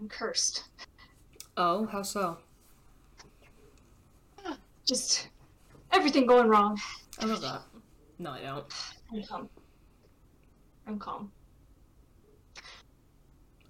[0.00, 0.64] I'm cursed.
[1.56, 2.38] Oh, how so?
[4.86, 5.28] Just
[5.92, 6.80] everything going wrong.
[7.20, 7.62] I love that.
[8.18, 8.66] No, I don't.
[9.12, 9.48] I'm calm.
[10.86, 11.30] I'm calm.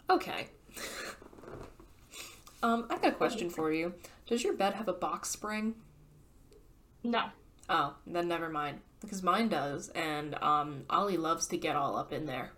[0.09, 0.49] Okay.
[2.63, 3.93] um, I got a question for you.
[4.27, 5.75] Does your bed have a box spring?
[7.03, 7.25] No.
[7.69, 8.81] Oh, then never mind.
[9.01, 12.53] Because mine does, and um, Ollie loves to get all up in there.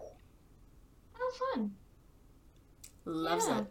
[1.19, 1.73] Oh, fun.
[3.05, 3.61] Loves Yeah.
[3.61, 3.67] it.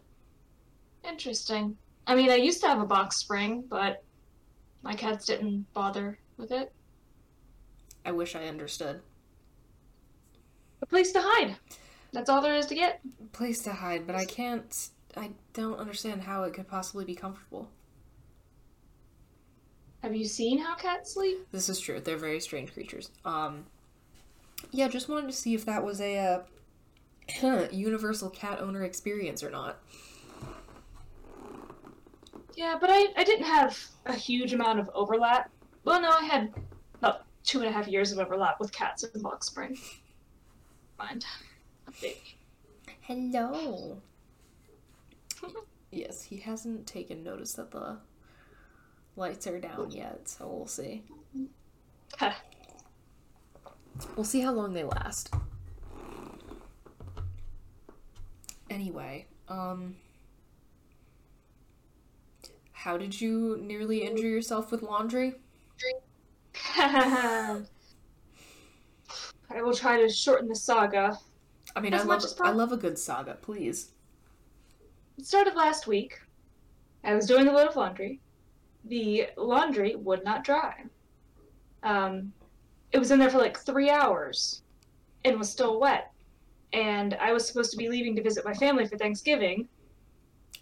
[1.04, 1.76] Interesting.
[2.06, 4.04] I mean, I used to have a box spring, but
[4.82, 6.72] my cats didn't bother with it.
[8.04, 9.00] I wish I understood.
[10.80, 11.56] A place to hide.
[12.12, 13.00] That's all there is to get.
[13.32, 14.90] Place to hide, but I can't.
[15.16, 17.68] I don't understand how it could possibly be comfortable.
[20.02, 21.46] Have you seen how cats sleep?
[21.52, 22.00] This is true.
[22.00, 23.10] They're very strange creatures.
[23.24, 23.66] Um,
[24.72, 26.42] yeah, just wanted to see if that was a uh,
[27.72, 29.78] universal cat owner experience or not.
[32.54, 35.50] Yeah, but I, I didn't have a huge amount of overlap.
[35.84, 36.52] Well, no, I had
[36.94, 39.78] about two and a half years of overlap with cats in Box Spring.
[40.98, 41.24] Mind.
[43.00, 44.00] Hello.
[45.90, 47.98] yes, he hasn't taken notice that the
[49.16, 51.02] lights are down yet, so we'll see.
[52.18, 52.32] Huh.
[54.16, 55.34] We'll see how long they last.
[58.72, 59.96] Anyway, um
[62.72, 65.34] how did you nearly injure yourself with laundry?
[66.78, 67.60] I
[69.56, 71.18] will try to shorten the saga.
[71.76, 73.90] I mean, As I much love as I love a good saga, please.
[75.18, 76.18] It started last week.
[77.04, 78.20] I was doing a load of laundry.
[78.86, 80.84] The laundry would not dry.
[81.82, 82.32] Um,
[82.90, 84.62] it was in there for like three hours
[85.24, 86.11] and was still wet.
[86.72, 89.68] And I was supposed to be leaving to visit my family for Thanksgiving.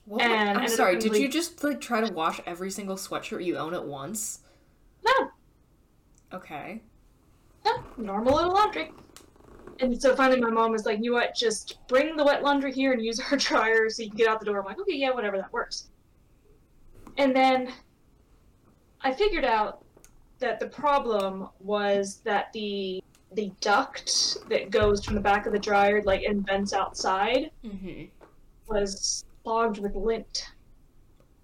[0.06, 0.22] What?
[0.22, 3.75] And I'm sorry, did you just like try to wash every single sweatshirt you own
[3.75, 4.41] at once?
[5.04, 5.31] No,
[6.32, 6.82] Okay.
[7.65, 8.91] no, normal little laundry.
[9.81, 11.34] And so finally, my mom was like, "You know what?
[11.34, 14.41] Just bring the wet laundry here and use our dryer so you can get out
[14.41, 15.91] the door." I'm like, "Okay, yeah, whatever, that works."
[17.16, 17.72] And then
[19.00, 19.84] I figured out
[20.38, 23.00] that the problem was that the
[23.33, 28.05] the duct that goes from the back of the dryer, like and vents outside, Mm-hmm.
[28.69, 30.47] was clogged with lint,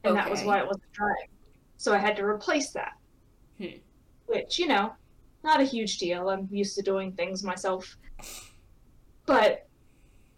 [0.05, 1.29] and that was why it wasn't drying.
[1.77, 2.93] So I had to replace that.
[3.59, 3.79] Hmm.
[4.27, 4.93] Which you know,
[5.45, 6.29] not a huge deal.
[6.29, 7.97] I'm used to doing things myself.
[9.27, 9.67] But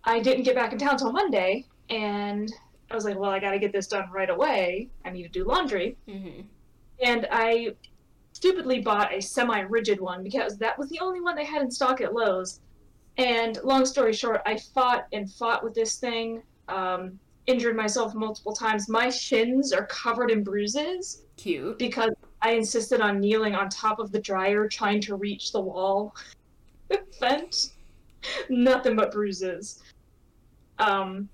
[0.04, 2.52] I didn't get back in town till Monday, and
[2.90, 4.88] I was like, well, I got to get this done right away.
[5.04, 5.96] I need to do laundry.
[6.08, 6.42] Mm-hmm.
[7.02, 7.74] And I
[8.38, 11.68] stupidly bought a semi rigid one because that was the only one they had in
[11.68, 12.60] stock at Lowe's.
[13.16, 17.18] And long story short, I fought and fought with this thing, um,
[17.48, 18.88] injured myself multiple times.
[18.88, 21.80] My shins are covered in bruises Cute.
[21.80, 26.14] because I insisted on kneeling on top of the dryer trying to reach the wall
[27.20, 27.72] vent.
[28.48, 29.82] Nothing but bruises.
[30.78, 31.28] Um,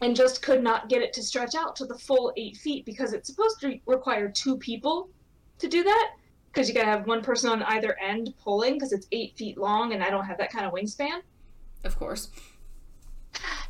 [0.00, 3.12] and just could not get it to stretch out to the full eight feet because
[3.12, 5.10] it's supposed to require two people
[5.58, 6.12] to do that.
[6.52, 9.94] Because you gotta have one person on either end pulling because it's eight feet long
[9.94, 11.20] and I don't have that kind of wingspan.
[11.84, 12.28] Of course.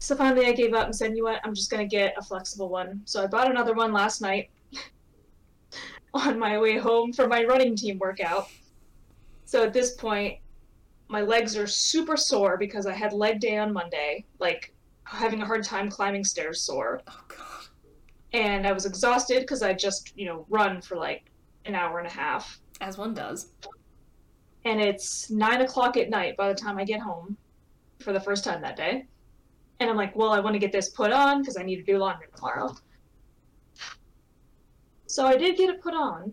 [0.01, 1.41] So finally, I gave up and said, "You know what?
[1.45, 4.51] I'm just gonna get a flexible one." So I bought another one last night
[6.15, 8.49] on my way home from my running team workout.
[9.45, 10.39] So at this point,
[11.09, 14.75] my legs are super sore because I had leg day on Monday, like
[15.05, 17.67] having a hard time climbing stairs sore, Oh god.
[18.33, 21.31] and I was exhausted because I just you know run for like
[21.65, 23.53] an hour and a half, As one does.
[24.65, 27.37] and it's nine o'clock at night by the time I get home
[28.01, 29.07] for the first time that day.
[29.81, 31.83] And I'm like, well, I want to get this put on because I need to
[31.83, 32.75] do laundry tomorrow.
[35.07, 36.33] So I did get it put on.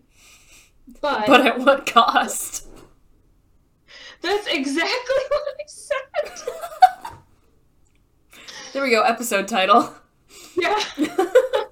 [1.00, 2.66] But, But at what cost?
[4.22, 4.88] that's exactly
[5.28, 6.48] what I said.
[8.72, 9.92] There we go, episode title.
[10.56, 10.78] Yeah.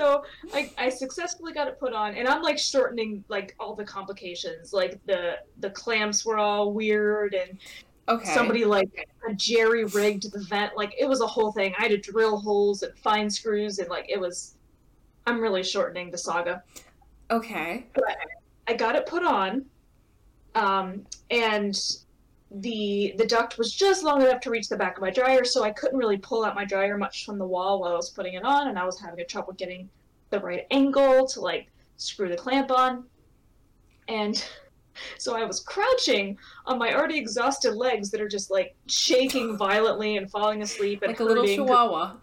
[0.00, 0.24] so
[0.54, 4.72] I, I successfully got it put on and I'm like shortening like all the complications.
[4.72, 7.58] Like the the clamps were all weird and
[8.08, 8.32] Okay.
[8.34, 8.88] somebody like
[9.36, 10.76] jerry rigged the vent.
[10.76, 11.74] Like it was a whole thing.
[11.78, 14.56] I had to drill holes and find screws and like it was
[15.26, 16.62] I'm really shortening the saga.
[17.30, 17.86] Okay.
[18.66, 19.66] I got it put on,
[20.54, 21.78] um, and
[22.50, 25.62] the the duct was just long enough to reach the back of my dryer, so
[25.62, 28.34] I couldn't really pull out my dryer much from the wall while I was putting
[28.34, 29.88] it on, and I was having a trouble getting
[30.30, 33.04] the right angle to like screw the clamp on,
[34.08, 34.44] and
[35.18, 36.36] so I was crouching
[36.66, 41.10] on my already exhausted legs that are just like shaking violently and falling asleep and
[41.10, 42.16] Like a little chihuahua.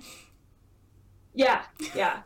[1.36, 1.64] Yeah,
[1.96, 2.22] yeah.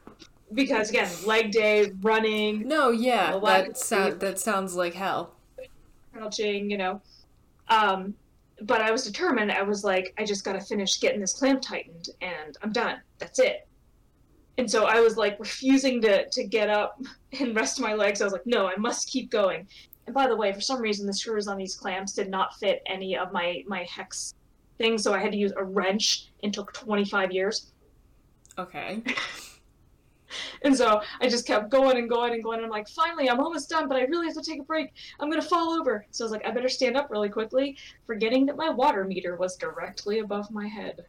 [0.54, 5.36] Because again, leg day, running, No, yeah, that sound that sounds like hell.
[6.14, 7.02] crouching, you know.
[7.72, 8.14] Um,
[8.62, 9.52] but I was determined.
[9.52, 13.02] I was like, I just got to finish getting this clamp tightened, and I'm done.
[13.18, 13.68] That's it.
[14.58, 17.02] And so I was like refusing to to get up
[17.40, 18.22] and rest my legs.
[18.22, 19.68] I was like, no, I must keep going.
[20.06, 22.84] And by the way, for some reason, the screws on these clamps did not fit
[22.86, 24.36] any of my my hex
[24.78, 26.28] things, so I had to use a wrench.
[26.44, 27.72] and took 25 years.
[28.58, 29.02] Okay.
[30.64, 32.58] And so I just kept going and going and going.
[32.58, 34.94] And I'm like, finally, I'm almost done, but I really have to take a break.
[35.20, 36.06] I'm going to fall over.
[36.12, 39.36] So I was like, I better stand up really quickly, forgetting that my water meter
[39.36, 41.06] was directly above my head.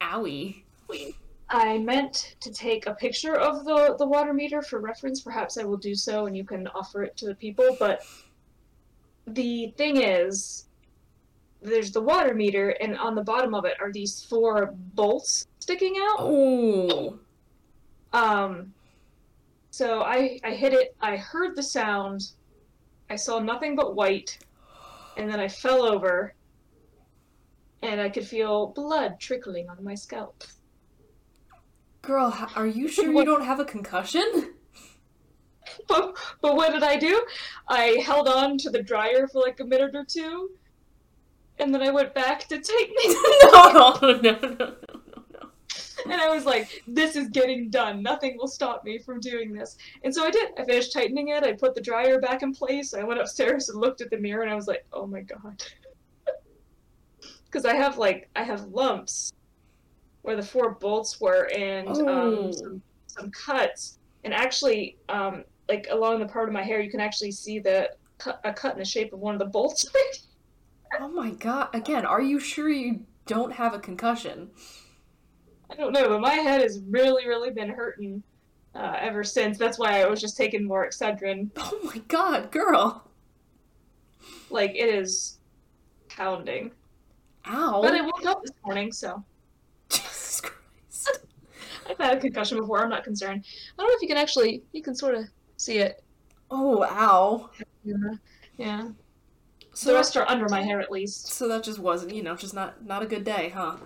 [0.00, 0.64] Owie.
[1.50, 5.22] I meant to take a picture of the, the water meter for reference.
[5.22, 7.76] Perhaps I will do so and you can offer it to the people.
[7.78, 8.02] But
[9.26, 10.66] the thing is,
[11.60, 15.96] there's the water meter, and on the bottom of it are these four bolts sticking
[15.96, 16.18] out.
[16.20, 17.18] Oh.
[18.12, 18.72] Um,
[19.70, 20.96] so I I hit it.
[21.00, 22.32] I heard the sound.
[23.10, 24.38] I saw nothing but white,
[25.16, 26.34] and then I fell over,
[27.82, 30.44] and I could feel blood trickling on my scalp.
[32.02, 34.54] Girl, are you sure you don't have a concussion?
[35.86, 37.22] But, but what did I do?
[37.68, 40.50] I held on to the dryer for like a minute or two,
[41.58, 43.52] and then I went back to take it.
[43.52, 44.76] no, no, no, no, no, no.
[46.04, 48.02] and I was like, "This is getting done.
[48.02, 50.50] Nothing will stop me from doing this." And so I did.
[50.58, 51.44] I finished tightening it.
[51.44, 52.94] I put the dryer back in place.
[52.94, 55.62] I went upstairs and looked at the mirror, and I was like, "Oh my god,"
[57.46, 59.32] because I have like I have lumps
[60.22, 62.08] where the four bolts were, and Oh.
[62.08, 66.90] um, some, some cuts, and actually, um, like along the part of my hair, you
[66.90, 69.86] can actually see the cut, a cut in the shape of one of the bolts.
[71.00, 71.68] Oh my god.
[71.74, 74.50] Again, are you sure you don't have a concussion?
[75.70, 78.22] I don't know, but my head has really, really been hurting
[78.74, 79.58] uh, ever since.
[79.58, 81.50] That's why I was just taking more Excedrin.
[81.56, 83.08] Oh my god, girl.
[84.50, 85.38] Like it is
[86.08, 86.72] pounding.
[87.46, 87.82] Ow.
[87.82, 89.22] But I woke up this morning, so
[89.88, 91.20] Jesus Christ.
[91.88, 92.82] I've had a concussion before.
[92.82, 93.44] I'm not concerned.
[93.46, 94.62] I don't know if you can actually.
[94.72, 95.24] You can sort of
[95.56, 96.02] see it.
[96.50, 97.50] Oh, ow.
[97.84, 97.94] Yeah.
[98.56, 98.88] Yeah.
[99.72, 101.28] So the rest are under my hair, at least.
[101.28, 103.76] So that just wasn't, you know, just not not a good day, huh?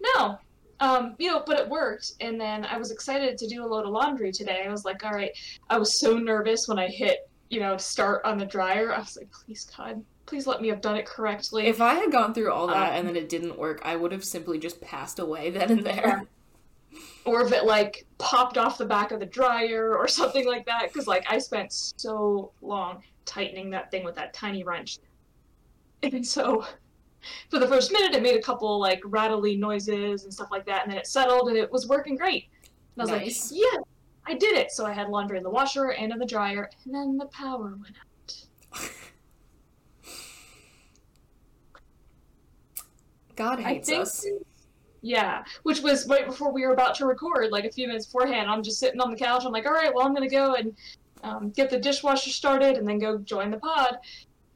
[0.00, 0.38] No.
[0.80, 2.12] Um, you know, but it worked.
[2.20, 4.64] And then I was excited to do a load of laundry today.
[4.66, 5.30] I was like, all right.
[5.68, 8.92] I was so nervous when I hit, you know, start on the dryer.
[8.94, 11.66] I was like, please, God, please let me have done it correctly.
[11.66, 14.12] If I had gone through all that Um, and then it didn't work, I would
[14.12, 16.26] have simply just passed away then and there.
[17.24, 20.88] or if it like popped off the back of the dryer or something like that
[20.88, 24.98] because like i spent so long tightening that thing with that tiny wrench
[26.02, 26.64] and so
[27.50, 30.82] for the first minute it made a couple like rattly noises and stuff like that
[30.84, 32.48] and then it settled and it was working great
[32.96, 33.50] and i was Nice.
[33.52, 33.78] like yeah
[34.26, 36.94] i did it so i had laundry in the washer and in the dryer and
[36.94, 38.80] then the power went out
[43.36, 44.26] God I hates think, us.
[45.00, 48.50] yeah, which was right before we were about to record, like a few minutes beforehand.
[48.50, 49.44] I'm just sitting on the couch.
[49.46, 50.76] I'm like, all right, well, I'm gonna go and
[51.22, 53.96] um, get the dishwasher started, and then go join the pod,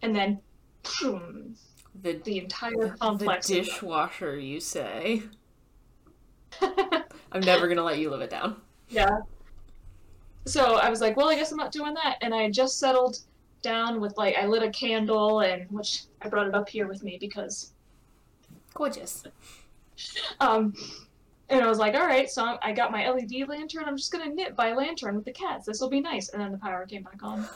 [0.02, 0.38] and then,
[1.00, 1.56] boom,
[2.04, 3.46] The, the entire the complex.
[3.46, 5.23] dishwasher, you say?
[6.61, 8.61] I'm never gonna let you live it down.
[8.90, 9.08] yeah.
[10.44, 13.20] So I was like, well, I guess I'm not doing that, and I just settled
[13.62, 17.02] down with like I lit a candle, and which I brought it up here with
[17.02, 17.73] me because
[18.75, 19.25] Gorgeous.
[20.40, 20.75] Um,
[21.49, 23.84] and I was like, all right, so I got my LED lantern.
[23.87, 25.64] I'm just gonna knit by lantern with the cats.
[25.64, 26.28] This will be nice.
[26.28, 27.46] And then the power came back on.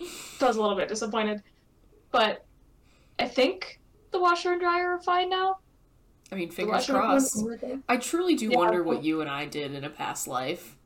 [0.00, 1.42] So I was a little bit disappointed,
[2.12, 2.46] but
[3.18, 5.58] I think the washer and dryer are fine now.
[6.30, 7.34] I mean, fingers crossed.
[7.34, 7.82] dryer are working.
[7.88, 8.56] I truly do Yeah.
[8.56, 10.76] wonder what you and I did in a past life.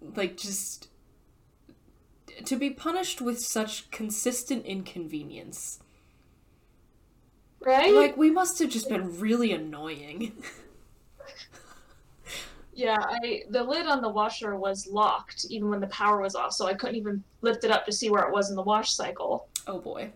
[0.00, 0.88] Like, just
[2.44, 5.80] to be punished with such consistent inconvenience.
[7.60, 7.92] Right?
[7.94, 10.42] Like, we must have just been really annoying.
[12.74, 16.54] Yeah, I the lid on the washer was locked even when the power was off,
[16.54, 18.94] so I couldn't even lift it up to see where it was in the wash
[18.94, 19.46] cycle.
[19.66, 20.10] oh boy.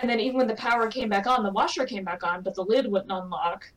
[0.00, 2.54] And then even when the power came back on, the washer came back on, but
[2.54, 3.70] the lid wouldn't unlock.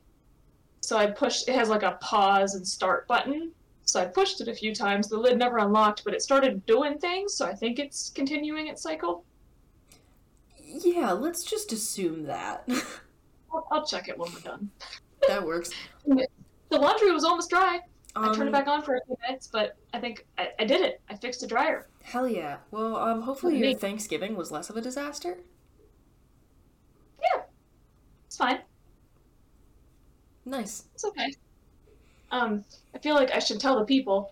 [0.81, 3.51] So I pushed it has like a pause and start button.
[3.83, 5.09] So I pushed it a few times.
[5.09, 8.81] The lid never unlocked, but it started doing things, so I think it's continuing its
[8.81, 9.25] cycle.
[10.63, 12.63] Yeah, let's just assume that.
[13.53, 14.69] I'll, I'll check it when we're done.
[15.27, 15.71] that works.
[16.05, 16.27] The
[16.77, 17.79] laundry was almost dry.
[18.15, 20.65] I turned it Um, back on for a few minutes, but I think I, I
[20.65, 21.01] did it.
[21.09, 21.87] I fixed the dryer.
[22.03, 22.57] Hell yeah.
[22.71, 25.39] Well, um, hopefully your Thanksgiving was less of a disaster.
[28.31, 28.59] It's fine.
[30.45, 30.85] Nice.
[30.93, 31.33] It's okay.
[32.31, 32.63] Um,
[32.95, 34.31] I feel like I should tell the people.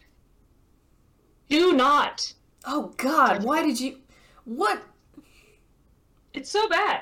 [1.50, 2.34] Do not.
[2.64, 3.98] Oh God, why did you?
[4.46, 4.82] What
[6.34, 7.02] It's so bad.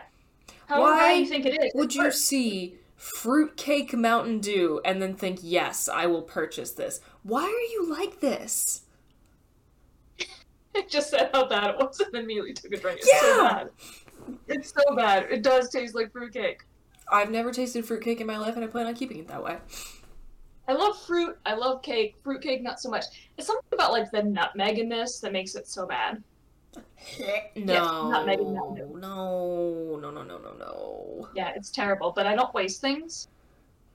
[0.66, 1.72] However Why bad you think it is.
[1.76, 7.00] would you see fruitcake Mountain Dew and then think, yes, I will purchase this?
[7.22, 8.82] Why are you like this?
[10.76, 13.02] I just said how bad it was and then immediately took a drink.
[13.04, 13.54] It's so Yeah.
[13.54, 13.70] bad.
[14.48, 15.28] It's so bad.
[15.32, 16.64] It does taste like fruitcake.
[17.12, 19.58] I've never tasted fruitcake in my life, and I plan on keeping it that way.
[20.68, 21.38] I love fruit.
[21.46, 22.16] I love cake.
[22.24, 23.06] Fruitcake, not so much.
[23.38, 26.22] It's something about like the nutmeg in this that makes it so bad.
[27.56, 29.00] No, Megan Mountain Dew.
[29.00, 31.30] no, no, no, no, no, no.
[31.34, 32.12] Yeah, it's terrible.
[32.12, 33.30] But I don't waste things.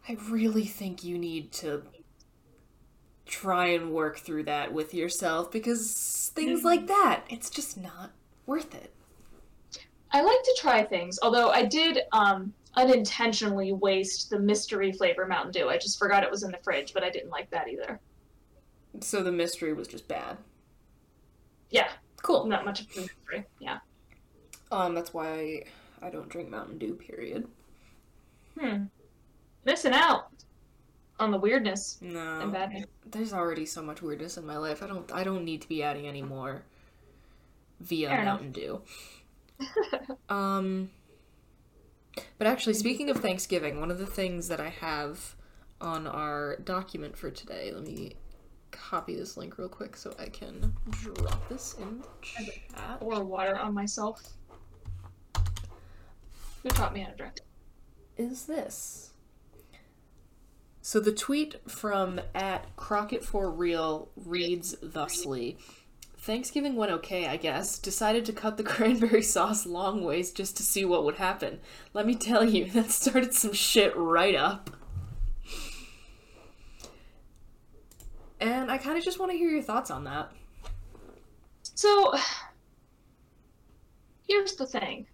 [0.09, 1.83] I really think you need to
[3.27, 8.11] try and work through that with yourself because things like that, it's just not
[8.47, 8.93] worth it.
[10.11, 15.53] I like to try things, although I did um, unintentionally waste the mystery flavor Mountain
[15.53, 15.69] Dew.
[15.69, 18.01] I just forgot it was in the fridge, but I didn't like that either.
[19.01, 20.37] So the mystery was just bad.
[21.71, 21.89] Yeah,
[22.23, 22.45] Cool.
[22.47, 23.45] not much of a mystery.
[23.59, 23.79] Yeah.
[24.71, 25.65] Um, that's why
[26.03, 26.95] I don't drink Mountain Dew.
[26.95, 27.47] Period.
[28.59, 28.85] Hmm.
[29.65, 30.29] Missing out
[31.21, 32.87] on the weirdness No, and badness.
[33.07, 34.83] there's already so much weirdness in my life.
[34.83, 35.11] I don't.
[35.13, 36.63] I don't need to be adding any more
[37.81, 38.41] via Fair enough.
[38.43, 38.83] Mountain Dew.
[40.29, 40.91] um,
[42.39, 45.37] but actually, speaking of Thanksgiving, one of the things that I have
[45.81, 47.73] on our document for today.
[47.75, 48.15] Let me
[48.71, 53.01] copy this link real quick so I can drop this in the chat.
[53.01, 54.23] Pour water on myself.
[56.63, 57.41] Who taught me how to drink?
[58.17, 59.11] is this?
[60.81, 65.57] So the tweet from at Crockett for Real reads thusly.
[66.23, 67.81] Thanksgiving went okay, I guess.
[67.81, 71.59] Decided to cut the cranberry sauce long ways just to see what would happen.
[71.95, 74.71] Let me tell you, that started some shit right up.
[78.41, 80.31] And I kind of just want to hear your thoughts on that.
[81.75, 82.15] So,
[84.29, 85.07] here's the thing.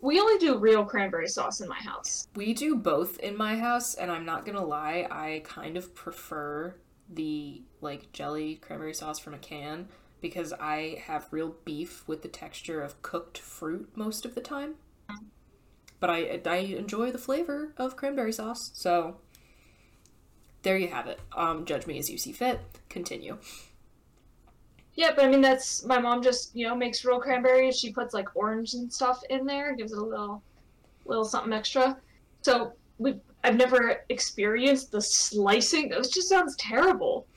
[0.00, 2.28] We only do real cranberry sauce in my house.
[2.34, 6.74] We do both in my house, and I'm not gonna lie, I kind of prefer
[7.08, 9.88] the like jelly cranberry sauce from a can
[10.26, 14.74] because I have real beef with the texture of cooked fruit most of the time.
[16.00, 19.18] But I I enjoy the flavor of cranberry sauce, so
[20.62, 21.20] there you have it.
[21.36, 22.60] Um, judge me as you see fit.
[22.88, 23.38] Continue.
[24.94, 27.78] Yeah, but I mean that's my mom just you know makes real cranberries.
[27.78, 30.42] She puts like orange and stuff in there, gives it a little,
[31.04, 31.96] little something extra.
[32.42, 33.14] So we
[33.44, 35.92] I've never experienced the slicing.
[35.92, 37.28] It just sounds terrible.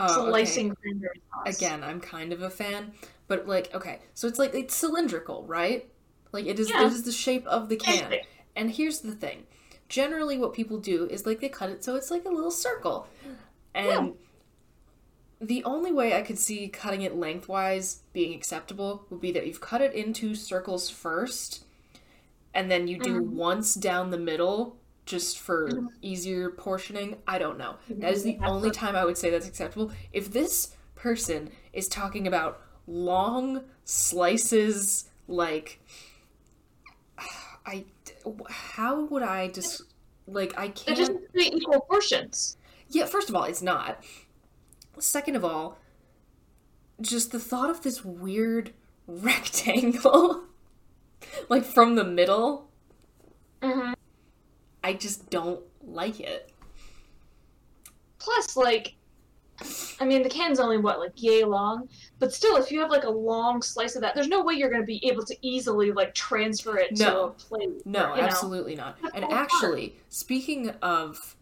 [0.00, 0.66] Oh, okay.
[0.82, 1.56] cranberry sauce.
[1.56, 2.92] Again, I'm kind of a fan,
[3.28, 5.88] but like, okay, so it's like it's cylindrical, right?
[6.32, 6.82] Like it is, Yeah.
[6.86, 8.18] it is the shape of the can.
[8.56, 9.46] And here's the thing:
[9.88, 13.06] generally, what people do is like they cut it so it's like a little circle,
[13.74, 14.14] and
[15.40, 19.60] the only way I could see cutting it lengthwise being acceptable would be that you've
[19.60, 21.64] cut it into circles first,
[22.54, 23.26] and then you do Mhm.
[23.32, 25.88] once down the middle just for Mhm.
[26.02, 27.20] easier portioning.
[27.26, 27.76] I don't know.
[27.88, 29.90] That is the only time I would say that's acceptable.
[30.12, 35.80] If this person is talking about long slices, like
[37.66, 37.84] I,
[38.48, 39.82] how would I just
[40.26, 40.96] like I can't.
[40.96, 42.56] just needs to equal portions.
[42.88, 44.02] Yeah, first of all, it's not.
[44.98, 45.78] Second of all,
[47.00, 48.72] just the thought of this weird
[49.06, 50.44] rectangle,
[51.48, 52.68] like from the middle,
[53.62, 53.92] Mm-hmm.
[54.82, 56.52] I just don't like it.
[58.18, 58.94] Plus, like,
[60.00, 63.04] I mean, the can's only what, like yay long, but still, if you have like
[63.04, 65.92] a long slice of that, there's no way you're going to be able to easily
[65.92, 67.24] like transfer it to No.
[67.26, 67.86] a plate.
[67.86, 68.28] No, or, you know.
[68.28, 68.98] absolutely not.
[69.14, 71.36] And actually, speaking of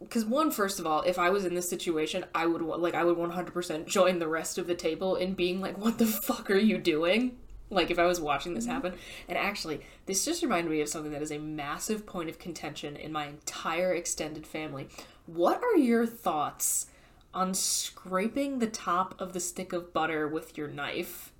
[0.00, 3.04] because one first of all, if I was in this situation, I would like I
[3.04, 6.56] would 100% join the rest of the table in being like what the fuck are
[6.56, 7.36] you doing?
[7.68, 8.74] Like if I was watching this mm-hmm.
[8.74, 8.94] happen.
[9.28, 12.96] And actually, this just reminded me of something that is a massive point of contention
[12.96, 14.88] in my entire extended family.
[15.26, 16.86] What are your thoughts
[17.34, 21.32] on scraping the top of the stick of butter with your knife?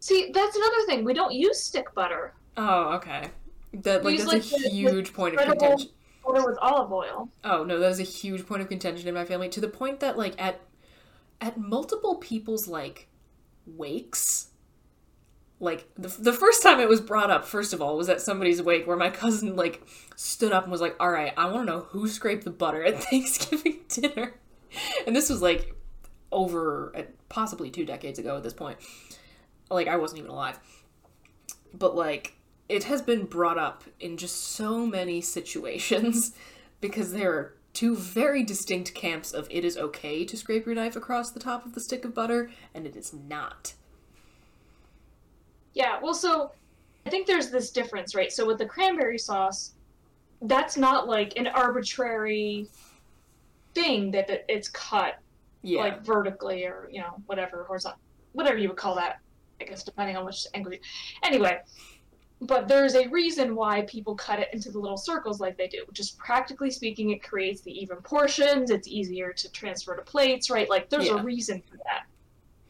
[0.00, 1.04] See, that's another thing.
[1.04, 2.34] We don't use stick butter.
[2.56, 3.30] Oh, okay.
[3.74, 5.90] That like Use, that's like, a huge point of contention.
[6.24, 7.28] Butter with olive oil.
[7.44, 10.00] Oh no, that is a huge point of contention in my family to the point
[10.00, 10.60] that like at
[11.40, 13.07] at multiple people's like
[13.76, 14.48] wakes.
[15.60, 18.62] Like the, the first time it was brought up first of all was at somebody's
[18.62, 19.82] wake where my cousin like
[20.14, 22.84] stood up and was like all right i want to know who scraped the butter
[22.84, 24.34] at thanksgiving dinner.
[25.06, 25.74] And this was like
[26.30, 28.78] over uh, possibly two decades ago at this point.
[29.68, 30.60] Like i wasn't even alive.
[31.74, 32.34] But like
[32.68, 36.36] it has been brought up in just so many situations
[36.80, 40.96] because there are two very distinct camps of it is okay to scrape your knife
[40.96, 43.74] across the top of the stick of butter and it is not
[45.74, 46.50] Yeah, well, so
[47.06, 48.32] I think there's this difference, right?
[48.32, 49.74] So with the cranberry sauce,
[50.42, 52.66] that's not like an arbitrary
[53.76, 55.14] thing that it's cut
[55.62, 58.00] yeah like vertically or you know whatever horizontal,
[58.32, 59.20] whatever you would call that.
[59.60, 60.72] I guess depending on which angle.
[60.72, 60.80] You...
[61.22, 61.60] Anyway,
[62.40, 65.84] but there's a reason why people cut it into the little circles like they do.
[65.92, 68.70] Just practically speaking, it creates the even portions.
[68.70, 70.68] It's easier to transfer to plates, right?
[70.70, 71.20] Like there's Yeah.
[71.20, 72.04] a reason for that.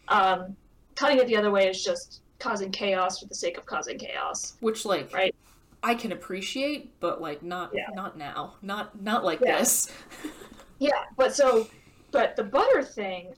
[0.08, 0.56] Um,
[0.94, 4.56] cutting it the other way is just causing chaos for the sake of causing chaos.
[4.60, 5.34] which like Right.
[5.82, 7.88] i can appreciate but like not Yeah.
[7.94, 9.58] not now not not like Yeah.
[9.58, 9.92] this
[10.80, 11.66] Yeah, but so,
[12.12, 13.34] but the butter thing,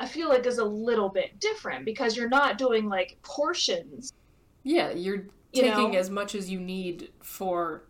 [0.00, 4.14] I feel like is a little bit different because you're not doing like portions.
[4.62, 5.98] Yeah you're You taking know?
[5.98, 7.84] as much as you need for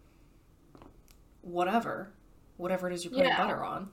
[1.42, 2.12] whatever
[2.56, 3.38] whatever it is you're putting Yeah.
[3.38, 3.88] butter on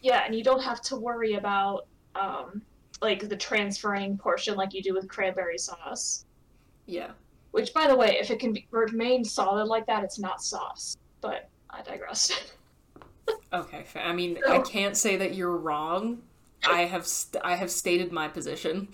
[0.00, 2.62] Yeah, and you don't have to worry about um,
[3.02, 6.24] like the transferring portion like you do with cranberry sauce.
[6.86, 7.10] yeah
[7.50, 10.96] Which, by the way, if it can be, remain solid like that, it's not sauce.
[11.20, 12.32] But I digress.
[13.52, 16.22] Okay, I mean, I can't say that you're wrong.
[16.68, 18.88] I have st- I have stated my position.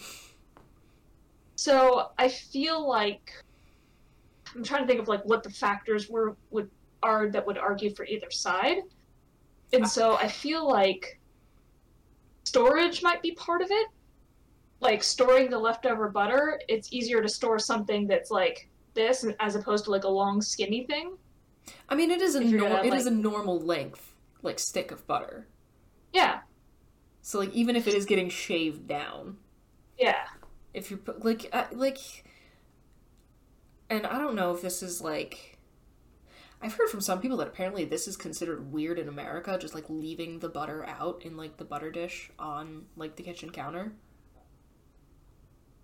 [1.57, 3.33] So I feel like
[4.55, 6.71] I'm trying to think of like what the factors were would
[7.03, 8.79] are that would argue for either side.
[9.73, 11.19] And so I feel like
[12.45, 13.88] storage might be part of it.
[14.81, 19.85] Like storing the leftover butter, it's easier to store something that's like this as opposed
[19.87, 21.16] to like a long skinny thing.
[21.88, 25.07] I mean, it is a nor- gonna, it is a normal length like stick of
[25.07, 25.47] butter.
[26.12, 26.40] Yeah.
[27.23, 29.38] So like even if it is getting shaved down,
[29.99, 30.25] Yeah.
[30.77, 31.99] If you put like uh, like,
[33.91, 35.59] and I don't know if this is like.
[36.62, 39.85] I've heard from some people that apparently this is considered weird in America, just like
[39.91, 43.93] leaving the butter out in like the butter dish on like the kitchen counter.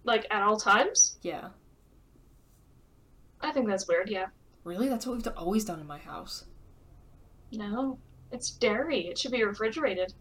[0.04, 1.18] Like at all times.
[1.22, 1.50] Yeah,
[3.42, 4.26] I think that's weird, yeah.
[4.64, 6.44] really, that's what we've always done in my house.
[7.50, 7.98] No.
[8.30, 9.08] It's dairy.
[9.08, 10.14] It should be refrigerated.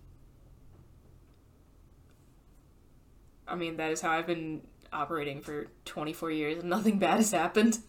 [3.52, 4.62] I mean, that is how I've been
[4.94, 7.80] operating for 24 years and nothing bad has happened.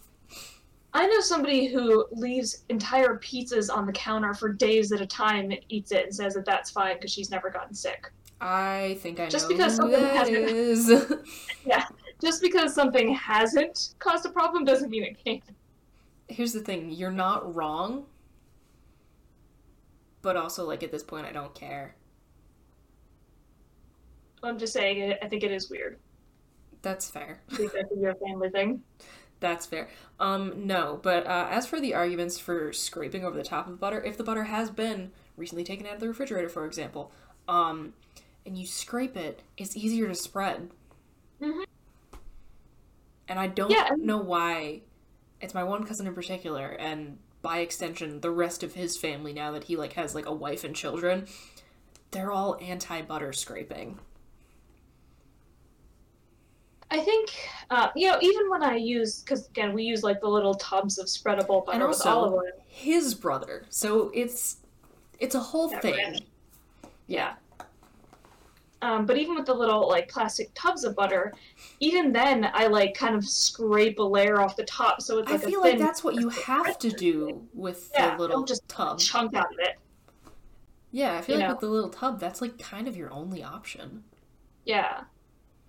[0.94, 5.50] I know somebody who leaves entire pizzas on the counter for days at a time
[5.50, 8.12] and eats it and says that that's fine because she's never gotten sick.
[8.40, 11.12] I think I Just know because something that hasn't- is.
[12.20, 15.42] Just because something hasn't caused a problem doesn't mean it can't.
[16.28, 18.04] Here's the thing, you're not wrong.
[20.22, 21.94] But also like at this point I don't care.
[24.42, 25.14] I'm just saying.
[25.22, 25.98] I think it is weird.
[26.82, 27.40] That's fair.
[27.50, 28.82] That's a your family thing.
[29.40, 29.88] That's fair.
[30.20, 33.78] Um no, but uh, as for the arguments for scraping over the top of the
[33.78, 37.10] butter, if the butter has been recently taken out of the refrigerator for example,
[37.48, 37.94] um
[38.46, 40.70] and you scrape it, it's easier to spread.
[41.40, 41.64] Mhm.
[43.28, 44.82] And I don't Yeah, know why
[45.40, 49.52] it's my one cousin in particular and by extension the rest of his family now
[49.52, 51.26] that he like has like a wife and children
[52.12, 53.98] they're all anti-butter scraping
[56.92, 57.30] I think,
[57.70, 60.98] uh, you know, even when I use, because again, we use like the little tubs
[60.98, 62.42] of spreadable butter and with olive oil.
[62.66, 64.58] his brother so it's
[65.18, 66.20] it's a whole That thing ranch.
[67.06, 67.34] yeah
[68.82, 71.32] Um, but even with the little like plastic tubs of butter,
[71.78, 75.38] even then I like kind of scrape a layer off the top so it's i
[75.38, 79.34] feel like that's what you have to do with Yeah, the little just tub chunk
[79.36, 79.78] out of it.
[80.90, 81.54] Yeah, I feel You like know.
[81.54, 84.04] with the little tub, that's like kind of your only option.
[84.64, 85.04] Yeah.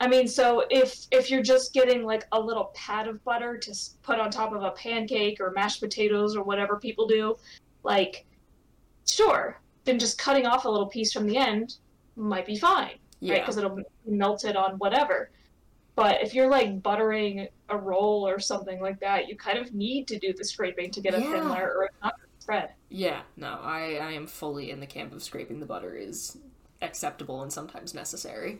[0.03, 3.73] I mean, so if if you're just getting like a little pat of butter to
[4.01, 7.37] put on top of a pancake or mashed potatoes or whatever people do,
[7.83, 8.25] like,
[9.09, 11.75] sure, then just cutting off a little piece from the end
[12.17, 13.39] might be fine, right?
[13.39, 15.31] Because it'll melt it on whatever.
[15.95, 20.09] But if you're like buttering a roll or something like that, you kind of need
[20.09, 21.31] to do the scraping to get a Yeah.
[21.31, 22.73] thin layer, or not spread.
[22.89, 26.37] Yeah, no, I, I am fully in the camp of scraping the butter is
[26.81, 28.59] acceptable and sometimes necessary.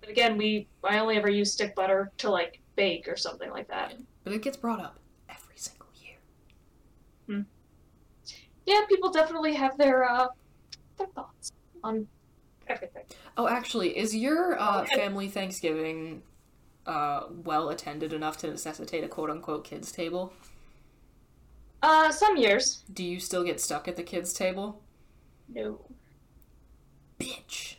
[0.00, 3.68] But again, we I only ever use stick butter to like bake or something like
[3.68, 3.94] that.
[4.24, 6.18] But it gets brought up every single year.
[8.66, 10.28] yeah, people definitely have their uh
[10.96, 12.06] their thoughts on
[12.68, 13.04] everything.
[13.36, 16.22] Oh, actually, is your uh, family Thanksgiving
[16.86, 20.32] uh, well attended enough to necessitate a quote unquote kids table?
[21.82, 22.84] Uh, some years.
[22.92, 24.82] Do you still get stuck at the kids table?
[25.48, 25.80] No.
[27.20, 27.75] Bitch.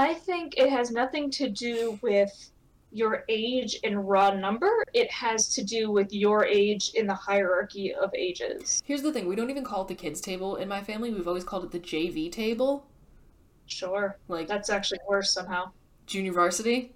[0.00, 2.50] I think it has nothing to do with
[2.90, 4.82] your age in raw number.
[4.94, 8.82] It has to do with your age in the hierarchy of ages.
[8.84, 11.12] Here's the thing we don't even call it the kids table in my family.
[11.12, 12.86] We've always called it the JV table.
[13.66, 14.18] Sure.
[14.28, 15.70] Like That's actually worse somehow.
[16.06, 16.92] junior varsity.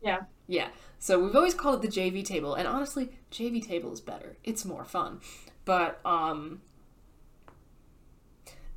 [0.00, 0.20] Yeah.
[0.46, 0.68] Yeah.
[1.00, 4.36] So we've always called it the JV table, and honestly, JV table is better.
[4.44, 5.20] It's more fun.
[5.64, 6.60] But um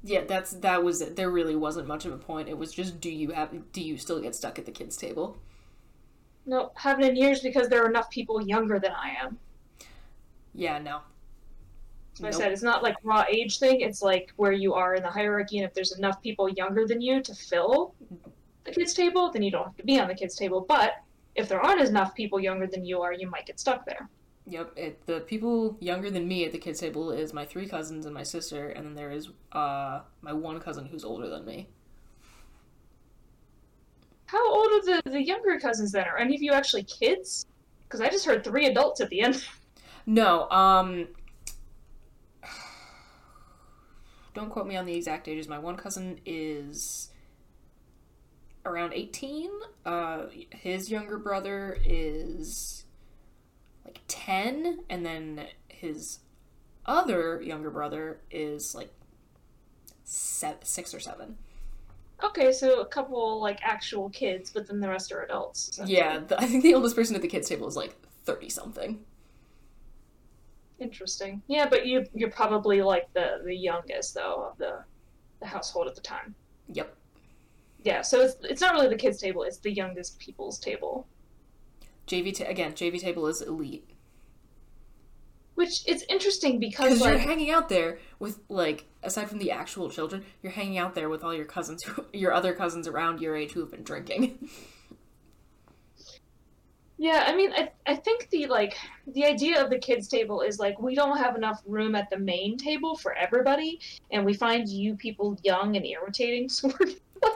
[0.07, 1.17] yeah, that's that was it.
[1.17, 2.47] There really wasn't much of a point.
[2.47, 5.37] It was just do you have do you still get stuck at the kids table?
[6.45, 9.37] No, haven't in years because there are enough people younger than I am.
[10.53, 11.01] Yeah, no.
[12.13, 13.81] So I said it's not like raw age thing.
[13.81, 17.01] It's like where you are in the hierarchy, and if there's enough people younger than
[17.01, 17.93] you to fill
[18.63, 20.61] the kids table, then you don't have to be on the kids table.
[20.61, 20.93] But
[21.35, 24.09] if there aren't enough people younger than you are, you might get stuck there.
[24.49, 28.05] Yep, it, the people younger than me at the kids table is my three cousins
[28.05, 31.67] and my sister, and then there is uh my one cousin who's older than me.
[34.27, 36.05] How old are the, the younger cousins then?
[36.07, 37.45] Are any of you actually kids?
[37.83, 39.45] Because I just heard three adults at the end.
[40.09, 41.09] No, um
[44.33, 45.49] don't quote me on the exact ages.
[45.49, 47.09] My one cousin is
[48.65, 49.49] around 18.
[49.85, 52.85] Uh his younger brother is
[53.87, 56.19] like 10 and then his
[56.85, 58.91] other younger brother is like
[60.03, 61.37] se- 6 or 7.
[62.23, 65.79] Okay, so a couple like actual kids, but then the rest are adults.
[65.85, 67.95] Yeah, the, I think the oldest person at the kids table is like
[68.25, 68.99] 30 something.
[70.79, 71.41] Interesting.
[71.47, 74.83] Yeah, but you you're probably like the the youngest though of the
[75.39, 76.35] the household at the time.
[76.67, 76.95] Yep.
[77.83, 81.07] Yeah, so it's it's not really the kids table; it's the youngest people's table.
[82.07, 83.89] JV ta- again, JV table is elite.
[85.55, 89.89] Which is interesting because Because you're hanging out there with like aside from the actual
[89.89, 93.35] children, you're hanging out there with all your cousins, who, your other cousins around your
[93.35, 94.49] age who have been drinking.
[96.97, 100.59] yeah, I mean, I I think the like the idea of the kids table is
[100.59, 103.79] like we don't have enough room at the main table for everybody,
[104.11, 107.35] and we find you people young and irritating, sort gonna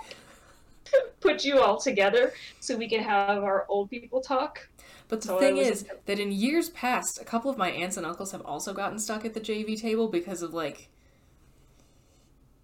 [1.22, 4.68] put you all together so we can have our old people talk.
[5.08, 8.06] But the So thing is that in years past, a couple of my aunts and
[8.06, 10.90] uncles have also gotten stuck at the JV table because of like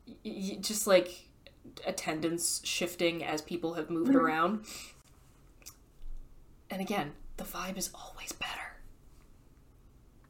[0.07, 1.29] y- y- just like
[1.85, 4.15] attendance shifting as people have moved Mm-hmm.
[4.15, 4.65] around.
[6.69, 8.77] And again, the vibe is always better.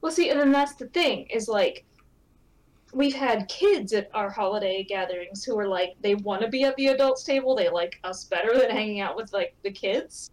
[0.01, 1.85] Well, see, and then that's the thing is like
[2.93, 6.75] we've had kids at our holiday gatherings who are like they want to be at
[6.75, 7.55] the adults table.
[7.55, 10.31] They like us better than hanging out with like the kids.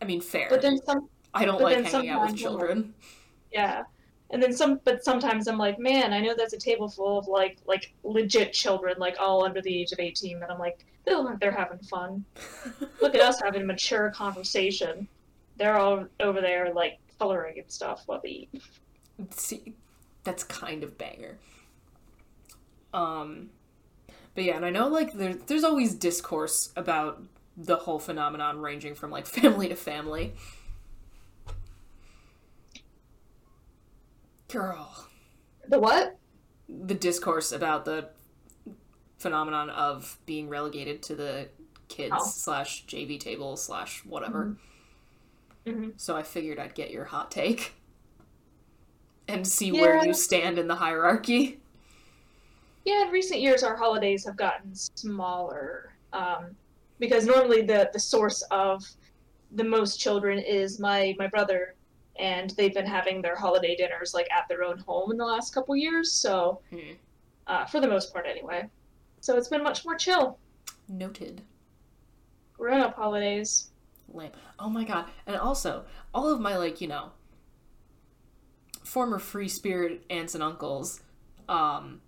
[0.00, 0.46] I mean, fair.
[0.48, 2.94] But then some, I don't like hanging out with I'm like- children.
[3.52, 3.82] yeah.
[4.30, 7.28] And then some, but sometimes I'm like, man, I know that's a table full of
[7.28, 10.38] like like legit children, like all under the age of eighteen.
[10.38, 12.24] But I'm like, they look like they're having fun.
[13.00, 15.08] Look at us having a mature conversation.
[15.56, 18.62] They're all over there like coloring and stuff while they eat.
[19.30, 19.72] See,
[20.24, 21.38] that's kind of banger.
[22.92, 23.50] Um,
[24.34, 27.22] but yeah, and I know like there's there's always discourse about
[27.56, 30.34] the whole phenomenon ranging from like family to family.
[34.48, 35.06] Girl,
[35.68, 36.16] The what?
[36.70, 38.10] the discourse about the
[39.18, 41.48] phenomenon of being relegated to the
[41.88, 42.24] kids Oh.
[42.26, 44.56] slash JV table slash whatever.
[45.66, 45.98] Mhm.
[45.98, 47.74] So I figured I'd get your hot take
[49.26, 49.80] and see Yeah.
[49.80, 51.60] where you stand in the hierarchy.
[52.84, 56.54] Yeah, in recent years, our holidays have gotten smaller um,
[56.98, 58.84] because normally the the source of
[59.52, 61.74] the most children is my my brother,
[62.18, 65.52] and they've been having their holiday dinners like at their own home in the last
[65.54, 66.12] couple years.
[66.12, 66.92] So, Hmm.
[67.46, 68.68] uh, for the most part anyway.
[69.20, 70.38] So it's been much more chill.
[70.88, 71.42] Noted.
[72.54, 73.70] Grown up holidays.
[74.12, 74.32] Lame.
[74.58, 75.06] Oh my god.
[75.26, 77.10] And also, all of my, like, you know,
[78.84, 81.00] former free spirit aunts and uncles,
[81.48, 82.00] um,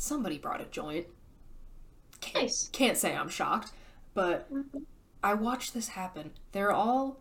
[0.00, 1.06] somebody brought a joint.
[2.20, 2.68] Can't, Nice.
[2.72, 3.72] can't say I'm shocked,
[4.14, 4.48] but
[5.22, 6.32] I watched this happen.
[6.52, 7.20] They're all.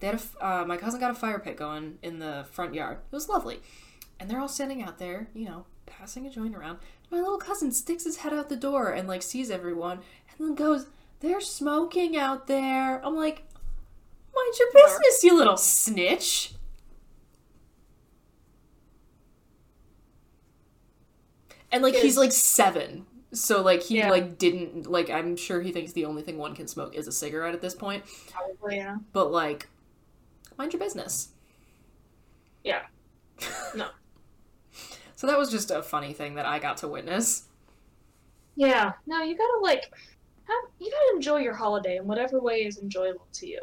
[0.00, 2.98] They had a, uh, my cousin got a fire pit going in the front yard.
[3.10, 3.60] It was lovely.
[4.20, 6.78] And they're all standing out there, you know, passing a joint around.
[7.10, 10.00] My little cousin sticks his head out the door and, like, sees everyone
[10.38, 10.86] and then goes,
[11.20, 13.04] They're smoking out there.
[13.04, 13.44] I'm like,
[14.34, 16.52] Mind your business, you little snitch.
[21.76, 23.04] And, like, he's, like, seven.
[23.32, 24.10] So, like, he, Yeah.
[24.10, 27.12] like, didn't, like, I'm sure he thinks the only thing one can smoke is a
[27.12, 28.04] cigarette at this point.
[28.30, 28.96] Probably, yeah.
[29.12, 29.68] But, like,
[30.56, 31.28] mind your business.
[32.64, 32.82] Yeah.
[33.74, 33.88] No.
[35.16, 37.44] So that was just a funny thing that I got to witness.
[38.54, 38.92] Yeah.
[39.06, 39.84] No, you gotta like
[40.44, 43.60] have you gotta enjoy your holiday in whatever way is enjoyable to you.